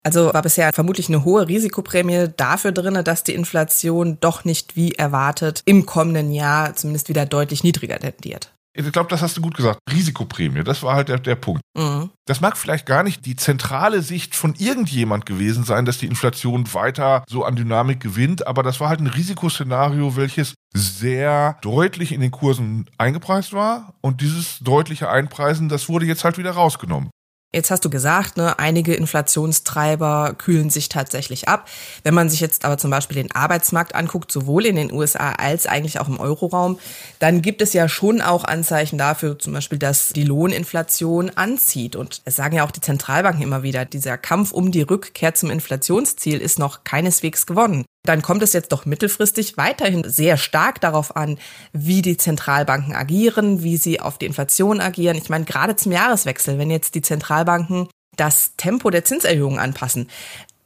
Also 0.02 0.32
war 0.32 0.42
bisher 0.42 0.72
vermutlich 0.72 1.08
eine 1.08 1.24
hohe 1.24 1.46
Risikoprämie 1.46 2.28
dafür 2.36 2.72
drin, 2.72 3.02
dass 3.04 3.22
die 3.22 3.34
Inflation 3.34 4.18
doch 4.20 4.44
nicht 4.44 4.76
wie 4.76 4.92
erwartet 4.92 5.62
im 5.66 5.84
kommenden 5.84 6.32
Jahr 6.32 6.74
zumindest 6.74 7.08
wieder 7.08 7.26
deutlich 7.26 7.64
niedriger 7.64 7.98
tendiert. 7.98 8.52
Ich 8.72 8.92
glaube, 8.92 9.10
das 9.10 9.20
hast 9.20 9.36
du 9.36 9.40
gut 9.40 9.56
gesagt. 9.56 9.80
Risikoprämie, 9.90 10.62
das 10.62 10.82
war 10.84 10.94
halt 10.94 11.08
der, 11.08 11.18
der 11.18 11.34
Punkt. 11.34 11.60
Mhm. 11.76 12.10
Das 12.24 12.40
mag 12.40 12.56
vielleicht 12.56 12.86
gar 12.86 13.02
nicht 13.02 13.26
die 13.26 13.34
zentrale 13.34 14.00
Sicht 14.00 14.36
von 14.36 14.54
irgendjemand 14.56 15.26
gewesen 15.26 15.64
sein, 15.64 15.84
dass 15.84 15.98
die 15.98 16.06
Inflation 16.06 16.72
weiter 16.72 17.24
so 17.28 17.44
an 17.44 17.56
Dynamik 17.56 17.98
gewinnt, 17.98 18.46
aber 18.46 18.62
das 18.62 18.78
war 18.78 18.88
halt 18.88 19.00
ein 19.00 19.08
Risikoszenario, 19.08 20.16
welches 20.16 20.54
sehr 20.72 21.58
deutlich 21.62 22.12
in 22.12 22.20
den 22.20 22.30
Kursen 22.30 22.88
eingepreist 22.96 23.52
war. 23.52 23.94
Und 24.02 24.20
dieses 24.20 24.60
deutliche 24.60 25.10
Einpreisen, 25.10 25.68
das 25.68 25.88
wurde 25.88 26.06
jetzt 26.06 26.22
halt 26.22 26.38
wieder 26.38 26.52
rausgenommen. 26.52 27.10
Jetzt 27.52 27.72
hast 27.72 27.84
du 27.84 27.90
gesagt, 27.90 28.36
ne, 28.36 28.60
einige 28.60 28.94
Inflationstreiber 28.94 30.34
kühlen 30.38 30.70
sich 30.70 30.88
tatsächlich 30.88 31.48
ab. 31.48 31.68
Wenn 32.04 32.14
man 32.14 32.30
sich 32.30 32.38
jetzt 32.38 32.64
aber 32.64 32.78
zum 32.78 32.92
Beispiel 32.92 33.16
den 33.16 33.32
Arbeitsmarkt 33.32 33.96
anguckt, 33.96 34.30
sowohl 34.30 34.66
in 34.66 34.76
den 34.76 34.92
USA 34.92 35.32
als 35.32 35.66
eigentlich 35.66 35.98
auch 35.98 36.06
im 36.06 36.20
Euroraum, 36.20 36.78
dann 37.18 37.42
gibt 37.42 37.60
es 37.60 37.72
ja 37.72 37.88
schon 37.88 38.20
auch 38.20 38.44
Anzeichen 38.44 38.98
dafür, 38.98 39.36
zum 39.36 39.52
Beispiel, 39.52 39.80
dass 39.80 40.10
die 40.10 40.22
Lohninflation 40.22 41.30
anzieht. 41.30 41.96
Und 41.96 42.22
es 42.24 42.36
sagen 42.36 42.54
ja 42.54 42.64
auch 42.64 42.70
die 42.70 42.82
Zentralbanken 42.82 43.42
immer 43.42 43.64
wieder, 43.64 43.84
dieser 43.84 44.16
Kampf 44.16 44.52
um 44.52 44.70
die 44.70 44.82
Rückkehr 44.82 45.34
zum 45.34 45.50
Inflationsziel 45.50 46.40
ist 46.40 46.60
noch 46.60 46.84
keineswegs 46.84 47.46
gewonnen 47.46 47.84
dann 48.04 48.22
kommt 48.22 48.42
es 48.42 48.52
jetzt 48.52 48.72
doch 48.72 48.86
mittelfristig 48.86 49.56
weiterhin 49.56 50.08
sehr 50.08 50.36
stark 50.36 50.80
darauf 50.80 51.16
an, 51.16 51.38
wie 51.72 52.02
die 52.02 52.16
Zentralbanken 52.16 52.94
agieren, 52.94 53.62
wie 53.62 53.76
sie 53.76 54.00
auf 54.00 54.18
die 54.18 54.26
Inflation 54.26 54.80
agieren. 54.80 55.16
Ich 55.16 55.28
meine, 55.28 55.44
gerade 55.44 55.76
zum 55.76 55.92
Jahreswechsel, 55.92 56.58
wenn 56.58 56.70
jetzt 56.70 56.94
die 56.94 57.02
Zentralbanken 57.02 57.88
das 58.16 58.56
Tempo 58.56 58.90
der 58.90 59.04
Zinserhöhungen 59.04 59.58
anpassen, 59.58 60.08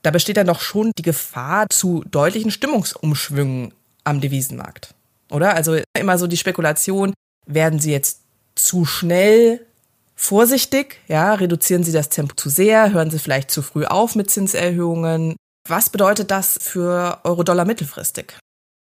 da 0.03 0.11
besteht 0.11 0.37
dann 0.37 0.47
doch 0.47 0.61
schon 0.61 0.93
die 0.97 1.03
Gefahr 1.03 1.67
zu 1.71 2.05
deutlichen 2.11 2.51
Stimmungsumschwüngen 2.51 3.73
am 4.05 4.21
Devisenmarkt. 4.21 4.95
Oder? 5.31 5.55
Also 5.55 5.79
immer 5.99 6.19
so 6.19 6.27
die 6.27 6.37
Spekulation, 6.37 7.15
werden 7.47 7.79
sie 7.79 7.93
jetzt 7.93 8.21
zu 8.55 8.85
schnell 8.85 9.67
vorsichtig, 10.15 11.01
ja, 11.09 11.35
reduzieren 11.35 11.85
sie 11.85 11.93
das 11.93 12.09
Tempo 12.09 12.35
zu 12.37 12.49
sehr, 12.49 12.93
hören 12.93 13.11
sie 13.11 13.19
vielleicht 13.19 13.51
zu 13.51 13.63
früh 13.63 13.85
auf 13.85 14.15
mit 14.15 14.31
Zinserhöhungen, 14.31 15.37
was 15.69 15.91
bedeutet 15.91 16.31
das 16.31 16.59
für 16.61 17.21
Euro-Dollar 17.25 17.65
mittelfristig? 17.65 18.39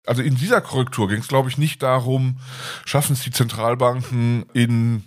Also 0.06 0.22
in 0.22 0.36
dieser 0.36 0.60
Korrektur 0.62 1.08
ging 1.08 1.20
es, 1.20 1.28
glaube 1.28 1.50
ich, 1.50 1.58
nicht 1.58 1.82
darum, 1.82 2.40
schaffen 2.86 3.14
es 3.14 3.22
die 3.22 3.32
Zentralbanken 3.32 4.46
in 4.54 5.04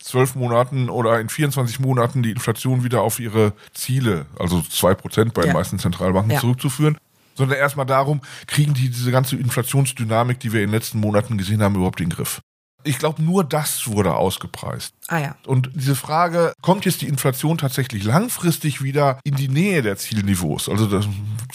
zwölf 0.00 0.34
Monaten 0.34 0.90
oder 0.90 1.20
in 1.20 1.28
24 1.28 1.78
Monaten 1.78 2.22
die 2.22 2.32
Inflation 2.32 2.82
wieder 2.82 3.02
auf 3.02 3.20
ihre 3.20 3.52
Ziele, 3.72 4.26
also 4.38 4.60
zwei 4.62 4.94
Prozent 4.94 5.32
bei 5.32 5.42
ja. 5.42 5.48
den 5.48 5.54
meisten 5.54 5.78
Zentralbanken 5.78 6.32
ja. 6.32 6.40
zurückzuführen, 6.40 6.98
sondern 7.34 7.58
erstmal 7.58 7.86
darum, 7.86 8.20
kriegen 8.46 8.74
die 8.74 8.88
diese 8.90 9.12
ganze 9.12 9.36
Inflationsdynamik, 9.36 10.40
die 10.40 10.52
wir 10.52 10.62
in 10.62 10.68
den 10.68 10.74
letzten 10.74 10.98
Monaten 10.98 11.38
gesehen 11.38 11.62
haben, 11.62 11.76
überhaupt 11.76 12.00
in 12.00 12.08
den 12.08 12.16
Griff. 12.16 12.40
Ich 12.84 12.98
glaube, 12.98 13.22
nur 13.22 13.44
das 13.44 13.86
wurde 13.86 14.14
ausgepreist. 14.14 14.94
Ah 15.08 15.18
ja. 15.18 15.36
Und 15.46 15.70
diese 15.74 15.94
Frage, 15.94 16.52
kommt 16.62 16.84
jetzt 16.84 17.02
die 17.02 17.08
Inflation 17.08 17.58
tatsächlich 17.58 18.04
langfristig 18.04 18.82
wieder 18.82 19.20
in 19.24 19.34
die 19.36 19.48
Nähe 19.48 19.82
der 19.82 19.96
Zielniveaus? 19.96 20.68
Also 20.68 20.86
da 20.86 21.04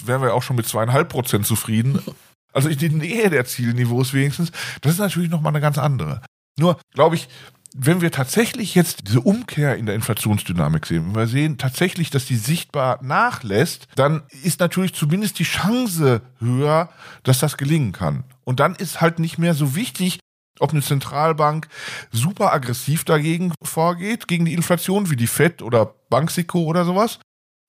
wären 0.03 0.21
wir 0.21 0.33
auch 0.33 0.43
schon 0.43 0.55
mit 0.55 0.67
zweieinhalb 0.67 1.09
Prozent 1.09 1.45
zufrieden. 1.45 1.99
Also 2.53 2.69
in 2.69 2.77
die 2.79 2.89
Nähe 2.89 3.29
der 3.29 3.45
Zielniveaus 3.45 4.13
wenigstens. 4.13 4.51
Das 4.81 4.93
ist 4.93 4.97
natürlich 4.97 5.29
nochmal 5.29 5.51
eine 5.51 5.61
ganz 5.61 5.77
andere. 5.77 6.21
Nur, 6.57 6.79
glaube 6.95 7.15
ich, 7.15 7.27
wenn 7.75 8.01
wir 8.01 8.11
tatsächlich 8.11 8.73
jetzt 8.73 9.07
diese 9.07 9.21
Umkehr 9.21 9.75
in 9.75 9.85
der 9.85 9.93
Inflationsdynamik 9.93 10.85
sehen, 10.87 11.07
wenn 11.07 11.15
wir 11.15 11.27
sehen 11.27 11.57
tatsächlich, 11.59 12.09
dass 12.09 12.25
die 12.25 12.35
sichtbar 12.35 12.99
nachlässt, 13.03 13.87
dann 13.95 14.23
ist 14.43 14.59
natürlich 14.59 14.95
zumindest 14.95 15.37
die 15.37 15.43
Chance 15.43 16.21
höher, 16.39 16.89
dass 17.23 17.39
das 17.39 17.57
gelingen 17.57 17.91
kann. 17.91 18.23
Und 18.43 18.59
dann 18.59 18.75
ist 18.75 19.01
halt 19.01 19.19
nicht 19.19 19.37
mehr 19.37 19.53
so 19.53 19.75
wichtig, 19.75 20.19
ob 20.59 20.71
eine 20.71 20.81
Zentralbank 20.81 21.67
super 22.11 22.53
aggressiv 22.53 23.03
dagegen 23.03 23.53
vorgeht, 23.63 24.27
gegen 24.27 24.45
die 24.45 24.53
Inflation, 24.53 25.09
wie 25.09 25.15
die 25.15 25.27
FED 25.27 25.61
oder 25.61 25.93
Banxico 26.09 26.63
oder 26.63 26.85
sowas. 26.85 27.19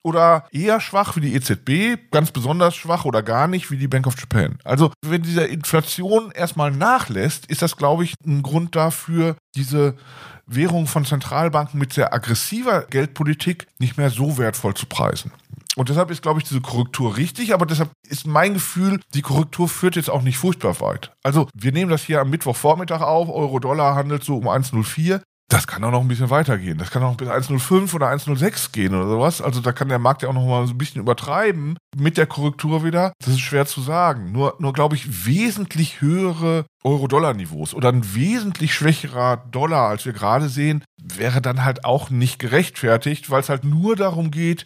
Oder 0.01 0.47
eher 0.51 0.79
schwach 0.79 1.17
wie 1.17 1.21
die 1.21 1.35
EZB, 1.35 2.09
ganz 2.09 2.31
besonders 2.31 2.73
schwach 2.73 3.03
oder 3.03 3.21
gar 3.21 3.49
nicht 3.49 3.69
wie 3.69 3.77
die 3.77 3.89
Bank 3.89 4.07
of 4.07 4.17
Japan. 4.17 4.57
Also 4.63 4.93
wenn 5.05 5.23
diese 5.23 5.43
Inflation 5.43 6.31
erstmal 6.31 6.71
nachlässt, 6.71 7.47
ist 7.47 7.61
das, 7.61 7.75
glaube 7.75 8.05
ich, 8.05 8.13
ein 8.25 8.41
Grund 8.41 8.77
dafür, 8.77 9.35
diese 9.55 9.97
Währungen 10.45 10.87
von 10.87 11.03
Zentralbanken 11.03 11.79
mit 11.79 11.91
sehr 11.91 12.13
aggressiver 12.13 12.85
Geldpolitik 12.89 13.67
nicht 13.77 13.97
mehr 13.97 14.09
so 14.09 14.37
wertvoll 14.37 14.73
zu 14.73 14.85
preisen. 14.85 15.31
Und 15.75 15.89
deshalb 15.89 16.11
ist, 16.11 16.21
glaube 16.21 16.39
ich, 16.39 16.47
diese 16.47 16.61
Korrektur 16.61 17.17
richtig, 17.17 17.53
aber 17.53 17.65
deshalb 17.65 17.91
ist 18.07 18.27
mein 18.27 18.53
Gefühl, 18.53 18.99
die 19.13 19.21
Korrektur 19.21 19.69
führt 19.69 19.95
jetzt 19.95 20.09
auch 20.09 20.23
nicht 20.23 20.37
furchtbar 20.37 20.79
weit. 20.81 21.13
Also 21.23 21.47
wir 21.53 21.71
nehmen 21.71 21.91
das 21.91 22.03
hier 22.03 22.21
am 22.21 22.29
Mittwochvormittag 22.29 23.01
auf, 23.01 23.29
Euro-Dollar 23.29 23.95
handelt 23.95 24.23
so 24.23 24.37
um 24.37 24.47
1,04. 24.47 25.21
Das 25.51 25.65
kann 25.65 25.83
auch 25.83 25.89
noch 25.89 26.01
ein 26.01 26.07
bisschen 26.07 26.29
weitergehen. 26.29 26.77
Das 26.77 26.91
kann 26.91 27.01
auch 27.01 27.15
bis 27.17 27.27
1,05 27.27 27.95
oder 27.95 28.11
1,06 28.11 28.71
gehen 28.71 28.93
oder 28.93 29.09
sowas. 29.09 29.41
Also 29.41 29.61
da 29.61 29.71
kann 29.71 29.89
der 29.89 29.97
Markt 29.97 30.21
ja 30.21 30.29
auch 30.29 30.33
noch 30.33 30.45
mal 30.45 30.67
so 30.67 30.73
ein 30.73 30.77
bisschen 30.77 31.01
übertreiben 31.01 31.75
mit 31.97 32.17
der 32.17 32.27
Korrektur 32.27 32.83
wieder. 32.83 33.13
Das 33.19 33.33
ist 33.33 33.39
schwer 33.39 33.65
zu 33.65 33.81
sagen. 33.81 34.31
Nur, 34.31 34.57
nur 34.59 34.73
glaube 34.73 34.95
ich, 34.95 35.25
wesentlich 35.25 36.01
höhere 36.01 36.65
Euro-Dollar-Niveaus 36.83 37.73
oder 37.73 37.89
ein 37.89 38.13
wesentlich 38.13 38.75
schwächerer 38.75 39.37
Dollar, 39.37 39.89
als 39.89 40.05
wir 40.05 40.13
gerade 40.13 40.49
sehen, 40.49 40.83
wäre 41.01 41.41
dann 41.41 41.65
halt 41.65 41.83
auch 41.83 42.11
nicht 42.11 42.37
gerechtfertigt, 42.37 43.31
weil 43.31 43.41
es 43.41 43.49
halt 43.49 43.63
nur 43.63 43.95
darum 43.95 44.29
geht, 44.29 44.65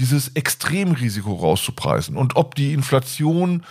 dieses 0.00 0.28
Extremrisiko 0.28 1.34
rauszupreisen. 1.34 2.16
Und 2.16 2.36
ob 2.36 2.54
die 2.54 2.72
Inflation 2.72 3.64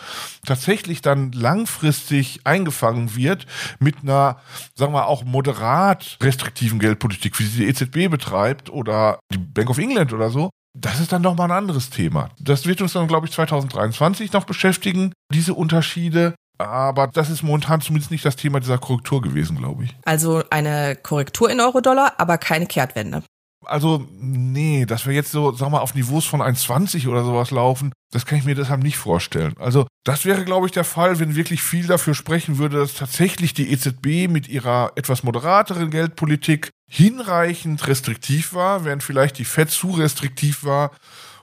tatsächlich 0.45 1.01
dann 1.01 1.31
langfristig 1.31 2.41
eingefangen 2.43 3.15
wird 3.15 3.47
mit 3.79 4.03
einer, 4.03 4.37
sagen 4.75 4.93
wir 4.93 5.07
auch 5.07 5.23
moderat 5.23 6.17
restriktiven 6.21 6.79
Geldpolitik, 6.79 7.39
wie 7.39 7.45
sie 7.45 7.59
die 7.59 7.67
EZB 7.67 8.09
betreibt 8.09 8.69
oder 8.69 9.19
die 9.33 9.39
Bank 9.39 9.69
of 9.69 9.79
England 9.79 10.13
oder 10.13 10.29
so, 10.29 10.51
das 10.77 10.99
ist 10.99 11.11
dann 11.11 11.23
nochmal 11.23 11.49
ein 11.51 11.57
anderes 11.57 11.89
Thema. 11.89 12.29
Das 12.39 12.65
wird 12.65 12.81
uns 12.81 12.93
dann, 12.93 13.07
glaube 13.07 13.25
ich, 13.25 13.33
2023 13.33 14.31
noch 14.31 14.45
beschäftigen, 14.45 15.13
diese 15.33 15.55
Unterschiede. 15.55 16.35
Aber 16.59 17.07
das 17.07 17.29
ist 17.29 17.41
momentan 17.41 17.81
zumindest 17.81 18.11
nicht 18.11 18.25
das 18.25 18.35
Thema 18.35 18.59
dieser 18.59 18.77
Korrektur 18.77 19.21
gewesen, 19.21 19.57
glaube 19.57 19.85
ich. 19.85 19.95
Also 20.05 20.43
eine 20.49 20.95
Korrektur 20.95 21.49
in 21.49 21.61
Euro-Dollar, 21.61 22.13
aber 22.17 22.37
keine 22.37 22.67
Kehrtwende. 22.67 23.23
Also, 23.65 24.07
nee, 24.11 24.85
dass 24.85 25.05
wir 25.05 25.13
jetzt 25.13 25.31
so, 25.31 25.51
sag 25.51 25.69
mal, 25.69 25.79
auf 25.79 25.93
Niveaus 25.93 26.25
von 26.25 26.41
1,20 26.41 27.07
oder 27.09 27.23
sowas 27.23 27.51
laufen, 27.51 27.91
das 28.11 28.25
kann 28.25 28.37
ich 28.39 28.45
mir 28.45 28.55
deshalb 28.55 28.81
nicht 28.81 28.97
vorstellen. 28.97 29.53
Also, 29.59 29.85
das 30.05 30.23
wäre, 30.25 30.45
glaube 30.45 30.65
ich, 30.65 30.71
der 30.71 30.85
Fall, 30.85 31.19
wenn 31.19 31.35
wirklich 31.35 31.61
viel 31.61 31.85
dafür 31.85 32.15
sprechen 32.15 32.57
würde, 32.57 32.77
dass 32.77 32.93
tatsächlich 32.93 33.53
die 33.53 33.71
EZB 33.71 34.29
mit 34.29 34.47
ihrer 34.47 34.93
etwas 34.95 35.23
moderateren 35.23 35.89
Geldpolitik 35.89 36.69
hinreichend 36.89 37.85
restriktiv 37.87 38.53
war, 38.53 38.85
während 38.85 39.03
vielleicht 39.03 39.37
die 39.37 39.45
FED 39.45 39.69
zu 39.69 39.91
restriktiv 39.91 40.63
war 40.63 40.91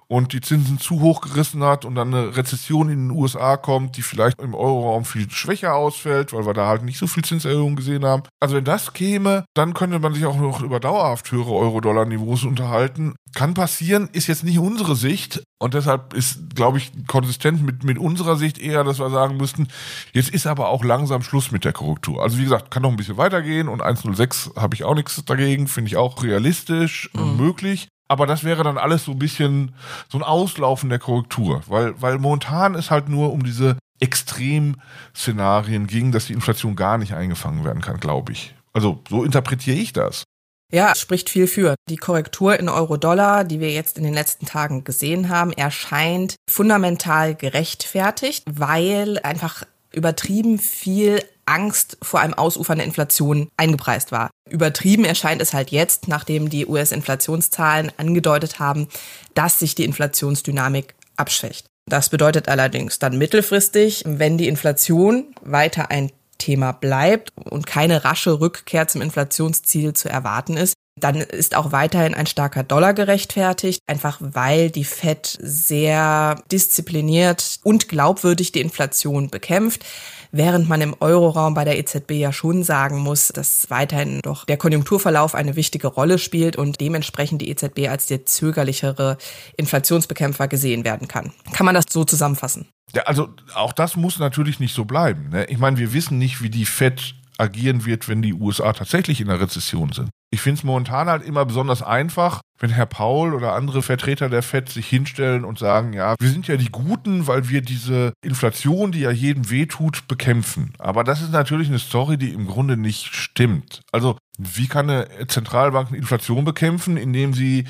und 0.08 0.32
die 0.32 0.40
Zinsen 0.40 0.78
zu 0.78 1.00
hoch 1.00 1.20
gerissen 1.20 1.62
hat 1.62 1.84
und 1.84 1.94
dann 1.94 2.14
eine 2.14 2.36
Rezession 2.36 2.88
in 2.88 3.08
den 3.08 3.10
USA 3.10 3.56
kommt, 3.56 3.96
die 3.96 4.02
vielleicht 4.02 4.40
im 4.40 4.54
Euroraum 4.54 5.04
viel 5.04 5.30
schwächer 5.30 5.74
ausfällt, 5.74 6.32
weil 6.32 6.46
wir 6.46 6.54
da 6.54 6.68
halt 6.68 6.82
nicht 6.82 6.98
so 6.98 7.06
viel 7.06 7.24
Zinserhöhungen 7.24 7.76
gesehen 7.76 8.04
haben. 8.04 8.22
Also 8.40 8.56
wenn 8.56 8.64
das 8.64 8.92
käme, 8.92 9.44
dann 9.54 9.74
könnte 9.74 9.98
man 9.98 10.14
sich 10.14 10.24
auch 10.26 10.36
noch 10.36 10.62
über 10.62 10.80
dauerhaft 10.80 11.30
höhere 11.32 11.52
Euro-Dollar-Niveaus 11.52 12.44
unterhalten. 12.44 13.14
Kann 13.34 13.54
passieren, 13.54 14.08
ist 14.12 14.28
jetzt 14.28 14.44
nicht 14.44 14.58
unsere 14.58 14.96
Sicht 14.96 15.42
und 15.58 15.74
deshalb 15.74 16.14
ist, 16.14 16.54
glaube 16.54 16.78
ich, 16.78 16.92
konsistent 17.06 17.62
mit, 17.62 17.82
mit 17.82 17.98
unserer 17.98 18.36
Sicht 18.36 18.58
eher, 18.58 18.84
dass 18.84 18.98
wir 18.98 19.10
sagen 19.10 19.36
müssten, 19.36 19.68
jetzt 20.12 20.30
ist 20.30 20.46
aber 20.46 20.68
auch 20.68 20.84
langsam 20.84 21.22
Schluss 21.22 21.50
mit 21.50 21.64
der 21.64 21.72
Korrektur. 21.72 22.22
Also 22.22 22.38
wie 22.38 22.44
gesagt, 22.44 22.70
kann 22.70 22.82
noch 22.82 22.90
ein 22.90 22.96
bisschen 22.96 23.16
weitergehen 23.16 23.68
und 23.68 23.82
1,06 23.82 24.56
habe 24.56 24.74
ich 24.74 24.84
auch 24.84 24.94
nichts 24.94 25.22
dagegen, 25.24 25.66
finde 25.66 25.88
ich 25.88 25.96
auch 25.96 26.22
realistisch 26.22 27.10
mhm. 27.14 27.36
möglich. 27.36 27.88
Aber 28.08 28.26
das 28.26 28.44
wäre 28.44 28.62
dann 28.62 28.78
alles 28.78 29.04
so 29.04 29.12
ein 29.12 29.18
bisschen 29.18 29.74
so 30.08 30.18
ein 30.18 30.24
Auslaufen 30.24 30.88
der 30.90 30.98
Korrektur, 30.98 31.62
weil, 31.66 32.00
weil 32.00 32.18
momentan 32.18 32.74
ist 32.74 32.90
halt 32.90 33.08
nur 33.08 33.32
um 33.32 33.44
diese 33.44 33.76
Extremszenarien 34.00 35.86
ging, 35.86 36.12
dass 36.12 36.26
die 36.26 36.32
Inflation 36.32 36.76
gar 36.76 36.98
nicht 36.98 37.14
eingefangen 37.14 37.64
werden 37.64 37.82
kann, 37.82 37.98
glaube 37.98 38.32
ich. 38.32 38.54
Also 38.72 39.02
so 39.08 39.24
interpretiere 39.24 39.76
ich 39.76 39.92
das. 39.92 40.24
Ja, 40.72 40.94
spricht 40.94 41.30
viel 41.30 41.46
für. 41.46 41.76
Die 41.88 41.96
Korrektur 41.96 42.58
in 42.58 42.68
Euro-Dollar, 42.68 43.44
die 43.44 43.60
wir 43.60 43.72
jetzt 43.72 43.98
in 43.98 44.04
den 44.04 44.14
letzten 44.14 44.46
Tagen 44.46 44.82
gesehen 44.82 45.28
haben, 45.28 45.52
erscheint 45.52 46.34
fundamental 46.50 47.36
gerechtfertigt, 47.36 48.42
weil 48.50 49.20
einfach 49.20 49.64
übertrieben 49.96 50.58
viel 50.58 51.20
Angst 51.46 51.96
vor 52.02 52.20
einem 52.20 52.34
Ausufern 52.34 52.78
der 52.78 52.86
Inflation 52.86 53.48
eingepreist 53.56 54.12
war. 54.12 54.30
Übertrieben 54.50 55.04
erscheint 55.04 55.40
es 55.40 55.54
halt 55.54 55.70
jetzt, 55.70 56.08
nachdem 56.08 56.50
die 56.50 56.66
US-Inflationszahlen 56.66 57.92
angedeutet 57.96 58.58
haben, 58.58 58.88
dass 59.34 59.58
sich 59.58 59.74
die 59.74 59.84
Inflationsdynamik 59.84 60.94
abschwächt. 61.16 61.66
Das 61.88 62.10
bedeutet 62.10 62.48
allerdings 62.48 62.98
dann 62.98 63.16
mittelfristig, 63.16 64.02
wenn 64.06 64.38
die 64.38 64.48
Inflation 64.48 65.34
weiter 65.40 65.90
ein 65.90 66.10
Thema 66.38 66.72
bleibt 66.72 67.32
und 67.44 67.66
keine 67.66 68.04
rasche 68.04 68.40
Rückkehr 68.40 68.88
zum 68.88 69.02
Inflationsziel 69.02 69.94
zu 69.94 70.08
erwarten 70.08 70.56
ist, 70.56 70.74
dann 70.98 71.16
ist 71.16 71.54
auch 71.54 71.72
weiterhin 71.72 72.14
ein 72.14 72.26
starker 72.26 72.62
Dollar 72.62 72.94
gerechtfertigt, 72.94 73.82
einfach 73.86 74.18
weil 74.20 74.70
die 74.70 74.84
Fed 74.84 75.36
sehr 75.40 76.42
diszipliniert 76.50 77.60
und 77.62 77.88
glaubwürdig 77.88 78.52
die 78.52 78.62
Inflation 78.62 79.28
bekämpft, 79.28 79.84
während 80.32 80.68
man 80.68 80.80
im 80.80 80.96
Euroraum 81.00 81.52
bei 81.52 81.64
der 81.64 81.78
EZB 81.78 82.12
ja 82.12 82.32
schon 82.32 82.62
sagen 82.62 82.98
muss, 82.98 83.28
dass 83.28 83.68
weiterhin 83.68 84.20
doch 84.22 84.46
der 84.46 84.56
Konjunkturverlauf 84.56 85.34
eine 85.34 85.54
wichtige 85.54 85.88
Rolle 85.88 86.18
spielt 86.18 86.56
und 86.56 86.80
dementsprechend 86.80 87.42
die 87.42 87.50
EZB 87.50 87.88
als 87.88 88.06
der 88.06 88.24
zögerlichere 88.24 89.18
Inflationsbekämpfer 89.58 90.48
gesehen 90.48 90.84
werden 90.84 91.08
kann. 91.08 91.32
Kann 91.52 91.66
man 91.66 91.74
das 91.74 91.84
so 91.90 92.04
zusammenfassen? 92.04 92.68
Ja, 92.94 93.02
also 93.02 93.28
auch 93.54 93.74
das 93.74 93.96
muss 93.96 94.18
natürlich 94.18 94.60
nicht 94.60 94.74
so 94.74 94.86
bleiben. 94.86 95.28
Ne? 95.28 95.44
Ich 95.46 95.58
meine, 95.58 95.76
wir 95.76 95.92
wissen 95.92 96.16
nicht, 96.18 96.40
wie 96.40 96.50
die 96.50 96.64
Fed 96.64 97.14
agieren 97.38 97.84
wird, 97.84 98.08
wenn 98.08 98.22
die 98.22 98.32
USA 98.32 98.72
tatsächlich 98.72 99.20
in 99.20 99.28
der 99.28 99.40
Rezession 99.40 99.92
sind. 99.92 100.08
Ich 100.36 100.42
finde 100.42 100.58
es 100.58 100.64
momentan 100.64 101.08
halt 101.08 101.24
immer 101.24 101.46
besonders 101.46 101.80
einfach, 101.82 102.42
wenn 102.58 102.68
Herr 102.68 102.84
Paul 102.84 103.32
oder 103.32 103.54
andere 103.54 103.80
Vertreter 103.80 104.28
der 104.28 104.42
FED 104.42 104.68
sich 104.68 104.86
hinstellen 104.86 105.46
und 105.46 105.58
sagen, 105.58 105.94
ja, 105.94 106.14
wir 106.18 106.28
sind 106.28 106.46
ja 106.46 106.58
die 106.58 106.70
Guten, 106.70 107.26
weil 107.26 107.48
wir 107.48 107.62
diese 107.62 108.12
Inflation, 108.22 108.92
die 108.92 109.00
ja 109.00 109.10
jedem 109.10 109.48
wehtut, 109.48 110.06
bekämpfen. 110.08 110.74
Aber 110.78 111.04
das 111.04 111.22
ist 111.22 111.32
natürlich 111.32 111.68
eine 111.68 111.78
Story, 111.78 112.18
die 112.18 112.34
im 112.34 112.46
Grunde 112.46 112.76
nicht 112.76 113.14
stimmt. 113.14 113.80
Also 113.92 114.18
wie 114.38 114.66
kann 114.66 114.90
eine 114.90 115.08
Zentralbank 115.28 115.92
Inflation 115.92 116.44
bekämpfen, 116.44 116.98
indem 116.98 117.32
sie 117.32 117.64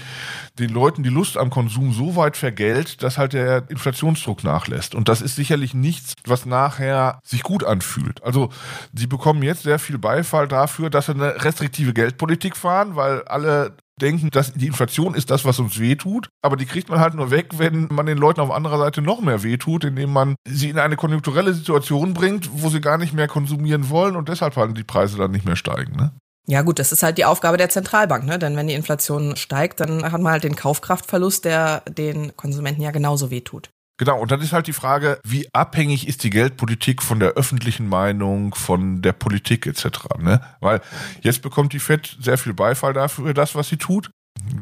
den 0.59 0.71
Leuten 0.71 1.05
die 1.05 1.11
Lust 1.11 1.37
am 1.37 1.51
Konsum 1.51 1.93
so 1.93 2.17
weit 2.17 2.37
vergällt, 2.37 3.03
dass 3.05 3.19
halt 3.19 3.35
der 3.35 3.71
Inflationsdruck 3.71 4.43
nachlässt? 4.43 4.95
Und 4.95 5.09
das 5.09 5.23
ist 5.23 5.37
sicherlich 5.37 5.75
nichts, 5.75 6.15
was 6.25 6.45
nachher 6.45 7.21
sich 7.25 7.43
gut 7.43 7.63
anfühlt. 7.63 8.23
Also 8.25 8.51
sie 8.93 9.07
bekommen 9.07 9.45
jetzt 9.45 9.63
sehr 9.63 9.79
viel 9.79 9.99
Beifall 9.99 10.49
dafür, 10.49 10.91
dass 10.91 11.07
sie 11.07 11.13
eine 11.13 11.45
restriktive 11.45 11.93
Geldpolitik 11.93 12.56
fahren, 12.57 12.97
weil 12.97 13.23
alle 13.23 13.77
denken, 14.01 14.31
dass 14.31 14.53
die 14.53 14.67
Inflation 14.67 15.15
ist 15.15 15.31
das, 15.31 15.45
was 15.45 15.59
uns 15.59 15.79
wehtut. 15.79 16.29
Aber 16.43 16.57
die 16.57 16.67
kriegt 16.67 16.89
man 16.89 17.01
halt 17.01 17.15
nur 17.15 17.31
weg, 17.31 17.51
wenn 17.57 17.89
man 17.91 18.07
den 18.07 18.19
Leuten 18.19 18.41
auf 18.41 18.51
anderer 18.51 18.79
Seite 18.79 19.01
noch 19.03 19.21
mehr 19.21 19.43
wehtut, 19.43 19.85
indem 19.85 20.13
man 20.13 20.35
sie 20.47 20.71
in 20.71 20.79
eine 20.79 20.97
konjunkturelle 20.97 21.55
Situation 21.55 22.15
bringt, 22.15 22.51
wo 22.53 22.69
sie 22.69 22.81
gar 22.81 22.99
nicht 22.99 23.15
mehr 23.15 23.29
konsumieren 23.29 23.89
wollen 23.89 24.17
und 24.17 24.29
deshalb 24.29 24.57
halt 24.57 24.77
die 24.77 24.85
Preise 24.85 25.17
dann 25.17 25.31
nicht 25.31 25.47
mehr 25.47 25.57
steigen. 25.57 25.97
Ne? 25.97 26.13
Ja 26.49 26.63
gut, 26.63 26.79
das 26.79 26.93
ist 26.93 27.03
halt 27.03 27.19
die 27.19 27.25
Aufgabe 27.25 27.57
der 27.57 27.71
Zentralbank, 27.71 28.25
ne? 28.25 28.39
Denn 28.39 28.57
wenn 28.57 28.69
die 28.69 28.75
Inflation 28.75 29.35
steigt, 29.37 29.81
dann 29.81 30.13
hat 30.13 30.21
man 30.21 30.33
halt 30.33 30.45
den 30.45 30.55
Kaufkraftverlust, 30.55 31.45
der 31.45 31.81
den 31.89 32.37
Konsumenten 32.37 32.83
ja 32.83 32.93
genauso 32.93 33.31
wehtut. 33.31 33.71
Genau, 33.99 34.21
und 34.21 34.31
dann 34.31 34.43
ist 34.43 34.53
halt 34.53 34.67
die 34.67 34.75
Frage, 34.75 35.21
wie 35.25 35.49
abhängig 35.55 36.07
ist 36.07 36.23
die 36.23 36.31
Geldpolitik 36.31 37.03
von 37.03 37.19
der 37.19 37.31
öffentlichen 37.31 37.89
Meinung, 37.89 38.55
von 38.55 39.01
der 39.01 39.15
Politik 39.15 39.67
etc. 39.67 39.87
Ne? 40.19 40.43
Weil 40.61 40.83
jetzt 41.23 41.41
bekommt 41.41 41.73
die 41.73 41.79
FED 41.79 42.19
sehr 42.21 42.37
viel 42.37 42.53
Beifall 42.53 42.93
dafür, 42.93 43.33
das, 43.33 43.55
was 43.55 43.69
sie 43.69 43.79
tut. 43.79 44.11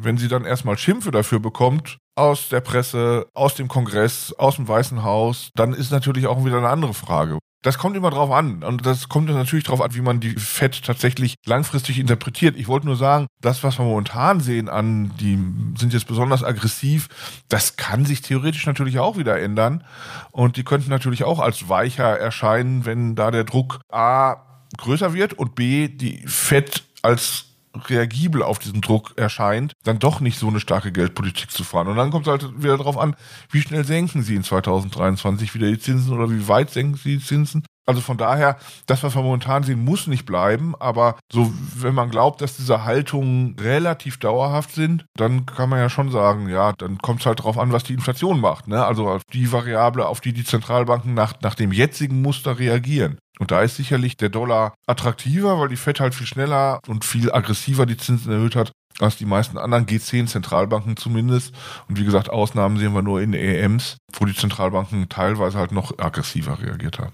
Wenn 0.01 0.19
sie 0.19 0.29
dann 0.29 0.45
erstmal 0.45 0.79
Schimpfe 0.79 1.11
dafür 1.11 1.41
bekommt, 1.41 1.99
aus 2.15 2.49
der 2.49 2.61
Presse, 2.61 3.27
aus 3.35 3.57
dem 3.57 3.67
Kongress, 3.67 4.33
aus 4.39 4.55
dem 4.55 4.69
Weißen 4.69 5.03
Haus, 5.03 5.51
dann 5.57 5.73
ist 5.73 5.91
natürlich 5.91 6.29
auch 6.29 6.45
wieder 6.45 6.59
eine 6.59 6.69
andere 6.69 6.95
Frage. 6.95 7.39
Das 7.65 7.79
kommt 7.79 7.97
immer 7.97 8.11
drauf 8.11 8.31
an. 8.31 8.63
Und 8.63 8.85
das 8.85 9.09
kommt 9.09 9.31
natürlich 9.31 9.65
drauf 9.65 9.81
an, 9.81 9.95
wie 9.95 10.03
man 10.03 10.21
die 10.21 10.37
FED 10.37 10.85
tatsächlich 10.85 11.37
langfristig 11.47 11.99
interpretiert. 11.99 12.57
Ich 12.59 12.69
wollte 12.69 12.85
nur 12.87 12.97
sagen, 12.97 13.27
das, 13.41 13.65
was 13.65 13.79
wir 13.79 13.87
momentan 13.87 14.41
sehen 14.41 14.69
an, 14.69 15.13
die 15.19 15.39
sind 15.79 15.95
jetzt 15.95 16.07
besonders 16.07 16.45
aggressiv, 16.45 17.09
das 17.49 17.77
kann 17.77 18.05
sich 18.05 18.21
theoretisch 18.21 18.67
natürlich 18.67 18.99
auch 18.99 19.17
wieder 19.17 19.41
ändern. 19.41 19.83
Und 20.31 20.59
die 20.59 20.63
könnten 20.63 20.91
natürlich 20.91 21.25
auch 21.25 21.41
als 21.41 21.71
weicher 21.71 22.19
erscheinen, 22.19 22.85
wenn 22.85 23.15
da 23.15 23.31
der 23.31 23.45
Druck 23.45 23.81
A 23.91 24.67
größer 24.77 25.15
wird 25.15 25.33
und 25.33 25.55
B 25.55 25.89
die 25.89 26.19
FED 26.27 26.85
als 27.01 27.47
reagibel 27.89 28.43
auf 28.43 28.59
diesen 28.59 28.81
Druck 28.81 29.15
erscheint, 29.17 29.73
dann 29.85 29.99
doch 29.99 30.21
nicht 30.21 30.39
so 30.39 30.49
eine 30.49 30.61
starke 30.61 30.93
Geldpolitik 30.93 31.51
zu 31.51 31.65
fahren. 31.65 31.89
Und 31.89 31.97
dann 31.97 32.11
kommt 32.11 32.27
es 32.27 32.31
halt 32.31 32.63
wieder 32.63 32.77
darauf 32.77 32.99
an, 32.99 33.17
wie 33.51 33.61
schnell 33.61 33.85
senken 33.85 34.23
sie 34.23 34.37
in 34.37 34.45
2023 34.45 35.55
wieder 35.55 35.69
die 35.69 35.79
Zinsen 35.79 36.13
oder 36.13 36.31
wie 36.31 36.49
weit 36.49 36.71
senken 36.71 36.97
sie 36.97 37.19
die 37.19 37.25
Zinsen. 37.25 37.65
Also 37.87 38.01
von 38.01 38.17
daher, 38.17 38.57
das, 38.87 39.03
was 39.03 39.15
wir 39.15 39.23
momentan 39.23 39.63
sehen, 39.63 39.85
muss 39.85 40.07
nicht 40.07 40.27
bleiben. 40.27 40.75
Aber 40.79 41.17
so, 41.31 41.53
wenn 41.77 41.95
man 41.95 42.11
glaubt, 42.11 42.41
dass 42.41 42.57
diese 42.57 42.85
Haltungen 42.85 43.57
relativ 43.61 44.19
dauerhaft 44.19 44.73
sind, 44.73 45.05
dann 45.17 45.47
kann 45.47 45.69
man 45.69 45.79
ja 45.79 45.91
schon 45.91 46.11
sagen, 46.11 46.49
ja, 46.49 46.73
dann 46.79 46.99
kommt 46.99 47.21
es 47.21 47.27
halt 47.27 47.41
darauf 47.41 47.59
an, 47.59 47.73
was 47.73 47.85
die 47.85 47.95
Inflation 47.95 48.41
macht. 48.41 48.69
Ne? 48.69 48.85
Also 48.85 49.19
die 49.33 49.53
Variable, 49.53 50.07
auf 50.07 50.21
die 50.21 50.33
die 50.33 50.45
Zentralbanken 50.45 51.15
nach, 51.15 51.35
nach 51.43 51.55
dem 51.55 51.73
jetzigen 51.73 52.23
Muster 52.23 52.59
reagieren. 52.59 53.19
Und 53.41 53.51
da 53.51 53.63
ist 53.63 53.77
sicherlich 53.77 54.17
der 54.17 54.29
Dollar 54.29 54.75
attraktiver, 54.87 55.59
weil 55.59 55.69
die 55.69 55.77
FED 55.77 56.01
halt 56.01 56.15
viel 56.15 56.27
schneller 56.27 56.79
und 56.87 57.05
viel 57.05 57.33
aggressiver 57.33 57.85
die 57.85 57.97
Zinsen 57.97 58.33
erhöht 58.33 58.55
hat 58.55 58.73
als 59.01 59.17
die 59.17 59.27
meisten 59.27 59.59
anderen 59.59 59.87
G10-Zentralbanken 59.87 60.97
zumindest. 60.97 61.53
Und 61.89 61.99
wie 61.99 62.05
gesagt, 62.05 62.31
Ausnahmen 62.31 62.79
sehen 62.79 62.95
wir 62.95 63.03
nur 63.03 63.21
in 63.21 63.35
EMs, 63.35 63.97
wo 64.13 64.25
die 64.25 64.35
Zentralbanken 64.37 65.09
teilweise 65.09 65.59
halt 65.59 65.73
noch 65.73 65.99
aggressiver 65.99 66.63
reagiert 66.63 67.01
haben. 67.01 67.13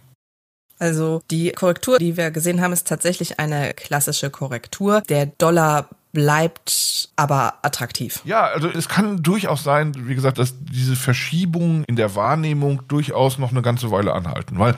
Also 0.80 1.22
die 1.30 1.52
Korrektur, 1.52 1.98
die 1.98 2.16
wir 2.16 2.30
gesehen 2.30 2.60
haben, 2.60 2.72
ist 2.72 2.88
tatsächlich 2.88 3.38
eine 3.38 3.74
klassische 3.74 4.30
Korrektur. 4.30 5.02
Der 5.08 5.26
Dollar 5.26 5.88
bleibt 6.12 7.10
aber 7.16 7.54
attraktiv. 7.62 8.20
Ja, 8.24 8.46
also 8.46 8.68
es 8.68 8.88
kann 8.88 9.22
durchaus 9.22 9.62
sein, 9.62 9.94
wie 10.08 10.14
gesagt, 10.14 10.38
dass 10.38 10.54
diese 10.64 10.96
Verschiebungen 10.96 11.84
in 11.84 11.96
der 11.96 12.16
Wahrnehmung 12.16 12.82
durchaus 12.88 13.38
noch 13.38 13.50
eine 13.50 13.62
ganze 13.62 13.90
Weile 13.90 14.12
anhalten, 14.12 14.58
weil 14.58 14.74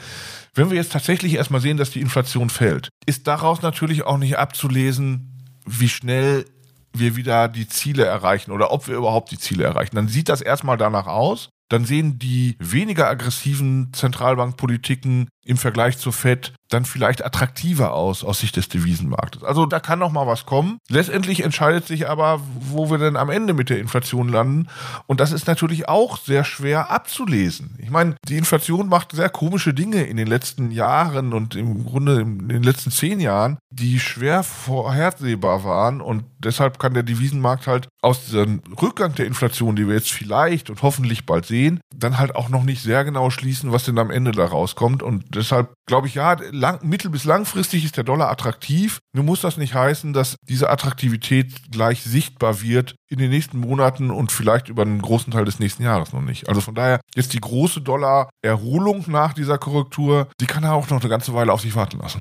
wenn 0.55 0.69
wir 0.69 0.77
jetzt 0.77 0.93
tatsächlich 0.93 1.35
erstmal 1.35 1.63
sehen, 1.63 1.79
dass 1.79 1.91
die 1.91 2.03
Inflation 2.03 2.51
fällt, 2.51 2.91
ist 3.07 3.27
daraus 3.27 3.63
natürlich 3.63 4.03
auch 4.03 4.19
nicht 4.19 4.37
abzulesen, 4.37 5.31
wie 5.65 5.89
schnell 5.89 6.45
wir 6.93 7.17
wieder 7.17 7.49
die 7.49 7.69
Ziele 7.69 8.05
erreichen 8.05 8.51
oder 8.51 8.71
ob 8.71 8.87
wir 8.87 8.97
überhaupt 8.97 9.31
die 9.31 9.39
Ziele 9.39 9.65
erreichen. 9.65 9.97
Dann 9.97 10.09
sieht 10.09 10.29
das 10.29 10.43
erstmal 10.43 10.77
danach 10.77 11.07
aus, 11.07 11.49
dann 11.71 11.87
sehen 11.87 12.19
die 12.19 12.57
weniger 12.59 13.09
aggressiven 13.09 13.95
Zentralbankpolitiken 13.95 15.29
im 15.45 15.57
Vergleich 15.57 15.99
zur 15.99 16.13
Fed 16.13 16.53
dann 16.69 16.85
vielleicht 16.85 17.25
attraktiver 17.25 17.93
aus 17.93 18.25
aus 18.25 18.41
Sicht 18.41 18.57
des 18.57 18.69
Devisenmarktes. 18.69 19.45
Also 19.45 19.67
da 19.67 19.81
kann 19.81 19.99
noch 19.99 20.13
mal 20.13 20.27
was 20.27 20.47
kommen. 20.47 20.79
Letztendlich 20.89 21.43
entscheidet 21.43 21.87
sich 21.87 22.09
aber, 22.09 22.41
wo 22.61 22.91
wir 22.91 22.99
denn 22.99 23.17
am 23.17 23.31
Ende 23.31 23.53
mit 23.53 23.69
der 23.69 23.79
Inflation 23.79 24.29
landen 24.29 24.69
und 25.07 25.21
das 25.21 25.33
ist 25.33 25.47
natürlich 25.47 25.89
auch 25.89 26.19
sehr 26.19 26.45
schwer 26.45 26.91
abzulesen. 26.91 27.77
Ich 27.79 27.91
meine, 27.91 28.17
die 28.27 28.39
Inflation 28.39 28.89
macht 28.89 29.13
sehr 29.13 29.29
komische 29.29 29.75
Dinge 29.75 30.05
in 30.05 30.17
den 30.17 30.27
letzten 30.27 30.71
Jahren 30.71 31.33
und 31.33 31.55
im 31.55 31.85
Grunde 31.85 32.21
in 32.21 32.49
den 32.49 32.63
letzten 32.63 32.91
zehn 32.91 33.21
Jahren, 33.21 33.59
die 33.71 34.01
schwer 34.01 34.43
vorhersehbar 34.43 35.65
waren 35.65 36.01
und 36.01 36.25
deshalb 36.39 36.79
kann 36.79 36.95
der 36.95 37.03
Devisenmarkt 37.03 37.67
halt 37.67 37.89
aus 38.01 38.25
diesem 38.25 38.63
Rückgang 38.81 39.15
der 39.15 39.27
Inflation, 39.27 39.77
die 39.77 39.87
wir 39.87 39.95
jetzt 39.95 40.11
vielleicht 40.11 40.71
und 40.71 40.83
hoffentlich 40.83 41.27
bald 41.27 41.47
sehen, 41.47 41.81
dann 41.95 42.19
halt 42.19 42.35
auch 42.35 42.49
noch 42.49 42.65
nicht 42.65 42.83
sehr 42.83 43.05
genau 43.05 43.31
schließen, 43.31 43.73
was 43.73 43.85
denn 43.85 43.99
am 43.99 44.11
Ende 44.11 44.33
da 44.33 44.45
rauskommt 44.45 45.03
und 45.03 45.32
deshalb 45.35 45.75
glaube 45.87 46.07
ich, 46.07 46.15
ja, 46.15 46.37
lang, 46.51 46.81
mittel- 46.83 47.11
bis 47.11 47.25
langfristig 47.25 47.85
ist 47.85 47.97
der 47.97 48.05
Dollar 48.05 48.31
attraktiv. 48.31 48.99
Nur 49.15 49.25
muss 49.25 49.41
das 49.41 49.57
nicht 49.57 49.75
heißen, 49.75 50.13
dass 50.13 50.37
diese 50.49 50.71
Attraktivität 50.71 51.71
gleich 51.71 52.03
sichtbar 52.03 52.61
wird 52.63 52.95
in 53.11 53.19
den 53.19 53.31
nächsten 53.31 53.59
Monaten 53.59 54.11
und 54.11 54.33
vielleicht 54.33 54.69
über 54.69 54.83
einen 54.83 55.03
großen 55.03 55.33
Teil 55.33 55.45
des 55.45 55.59
nächsten 55.59 55.83
Jahres 55.83 56.13
noch 56.13 56.23
nicht. 56.23 56.49
Also 56.49 56.61
von 56.61 56.75
daher 56.75 57.01
ist 57.15 57.33
die 57.33 57.41
große 57.41 57.81
Dollar-Erholung 57.81 59.05
nach 59.09 59.33
dieser 59.33 59.59
Korrektur, 59.59 60.29
die 60.41 60.47
kann 60.47 60.65
auch 60.65 60.89
noch 60.89 61.01
eine 61.01 61.11
ganze 61.11 61.35
Weile 61.35 61.53
auf 61.53 61.61
sich 61.61 61.75
warten 61.75 61.99
lassen. 61.99 62.21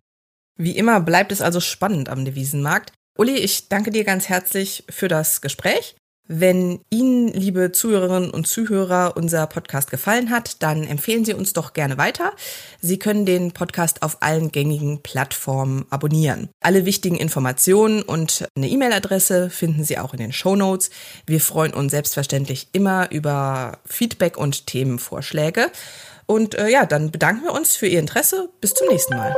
Wie 0.57 0.77
immer 0.77 0.99
bleibt 0.99 1.31
es 1.31 1.41
also 1.41 1.59
spannend 1.59 2.09
am 2.09 2.25
Devisenmarkt. 2.25 2.91
Uli, 3.17 3.35
ich 3.35 3.69
danke 3.69 3.91
dir 3.91 4.03
ganz 4.03 4.29
herzlich 4.29 4.83
für 4.89 5.07
das 5.07 5.41
Gespräch. 5.41 5.95
Wenn 6.27 6.79
Ihnen, 6.89 7.27
liebe 7.27 7.71
Zuhörerinnen 7.71 8.29
und 8.29 8.47
Zuhörer, 8.47 9.17
unser 9.17 9.45
Podcast 9.47 9.91
gefallen 9.91 10.29
hat, 10.29 10.63
dann 10.63 10.85
empfehlen 10.85 11.25
Sie 11.25 11.33
uns 11.33 11.53
doch 11.53 11.73
gerne 11.73 11.97
weiter. 11.97 12.31
Sie 12.79 12.99
können 12.99 13.25
den 13.25 13.51
Podcast 13.51 14.01
auf 14.01 14.21
allen 14.21 14.51
gängigen 14.51 15.01
Plattformen 15.01 15.85
abonnieren. 15.89 16.49
Alle 16.61 16.85
wichtigen 16.85 17.17
Informationen 17.17 18.01
und 18.01 18.45
eine 18.55 18.69
E-Mail-Adresse 18.69 19.49
finden 19.49 19.83
Sie 19.83 19.97
auch 19.97 20.13
in 20.13 20.19
den 20.19 20.31
Show 20.31 20.55
Notes. 20.55 20.89
Wir 21.25 21.41
freuen 21.41 21.73
uns 21.73 21.91
selbstverständlich 21.91 22.69
immer 22.71 23.11
über 23.11 23.79
Feedback 23.85 24.37
und 24.37 24.67
Themenvorschläge. 24.67 25.69
Und 26.27 26.55
äh, 26.55 26.69
ja, 26.69 26.85
dann 26.85 27.11
bedanken 27.11 27.43
wir 27.43 27.53
uns 27.53 27.75
für 27.75 27.87
Ihr 27.87 27.99
Interesse. 27.99 28.49
Bis 28.61 28.73
zum 28.73 28.87
nächsten 28.87 29.17
Mal. 29.17 29.35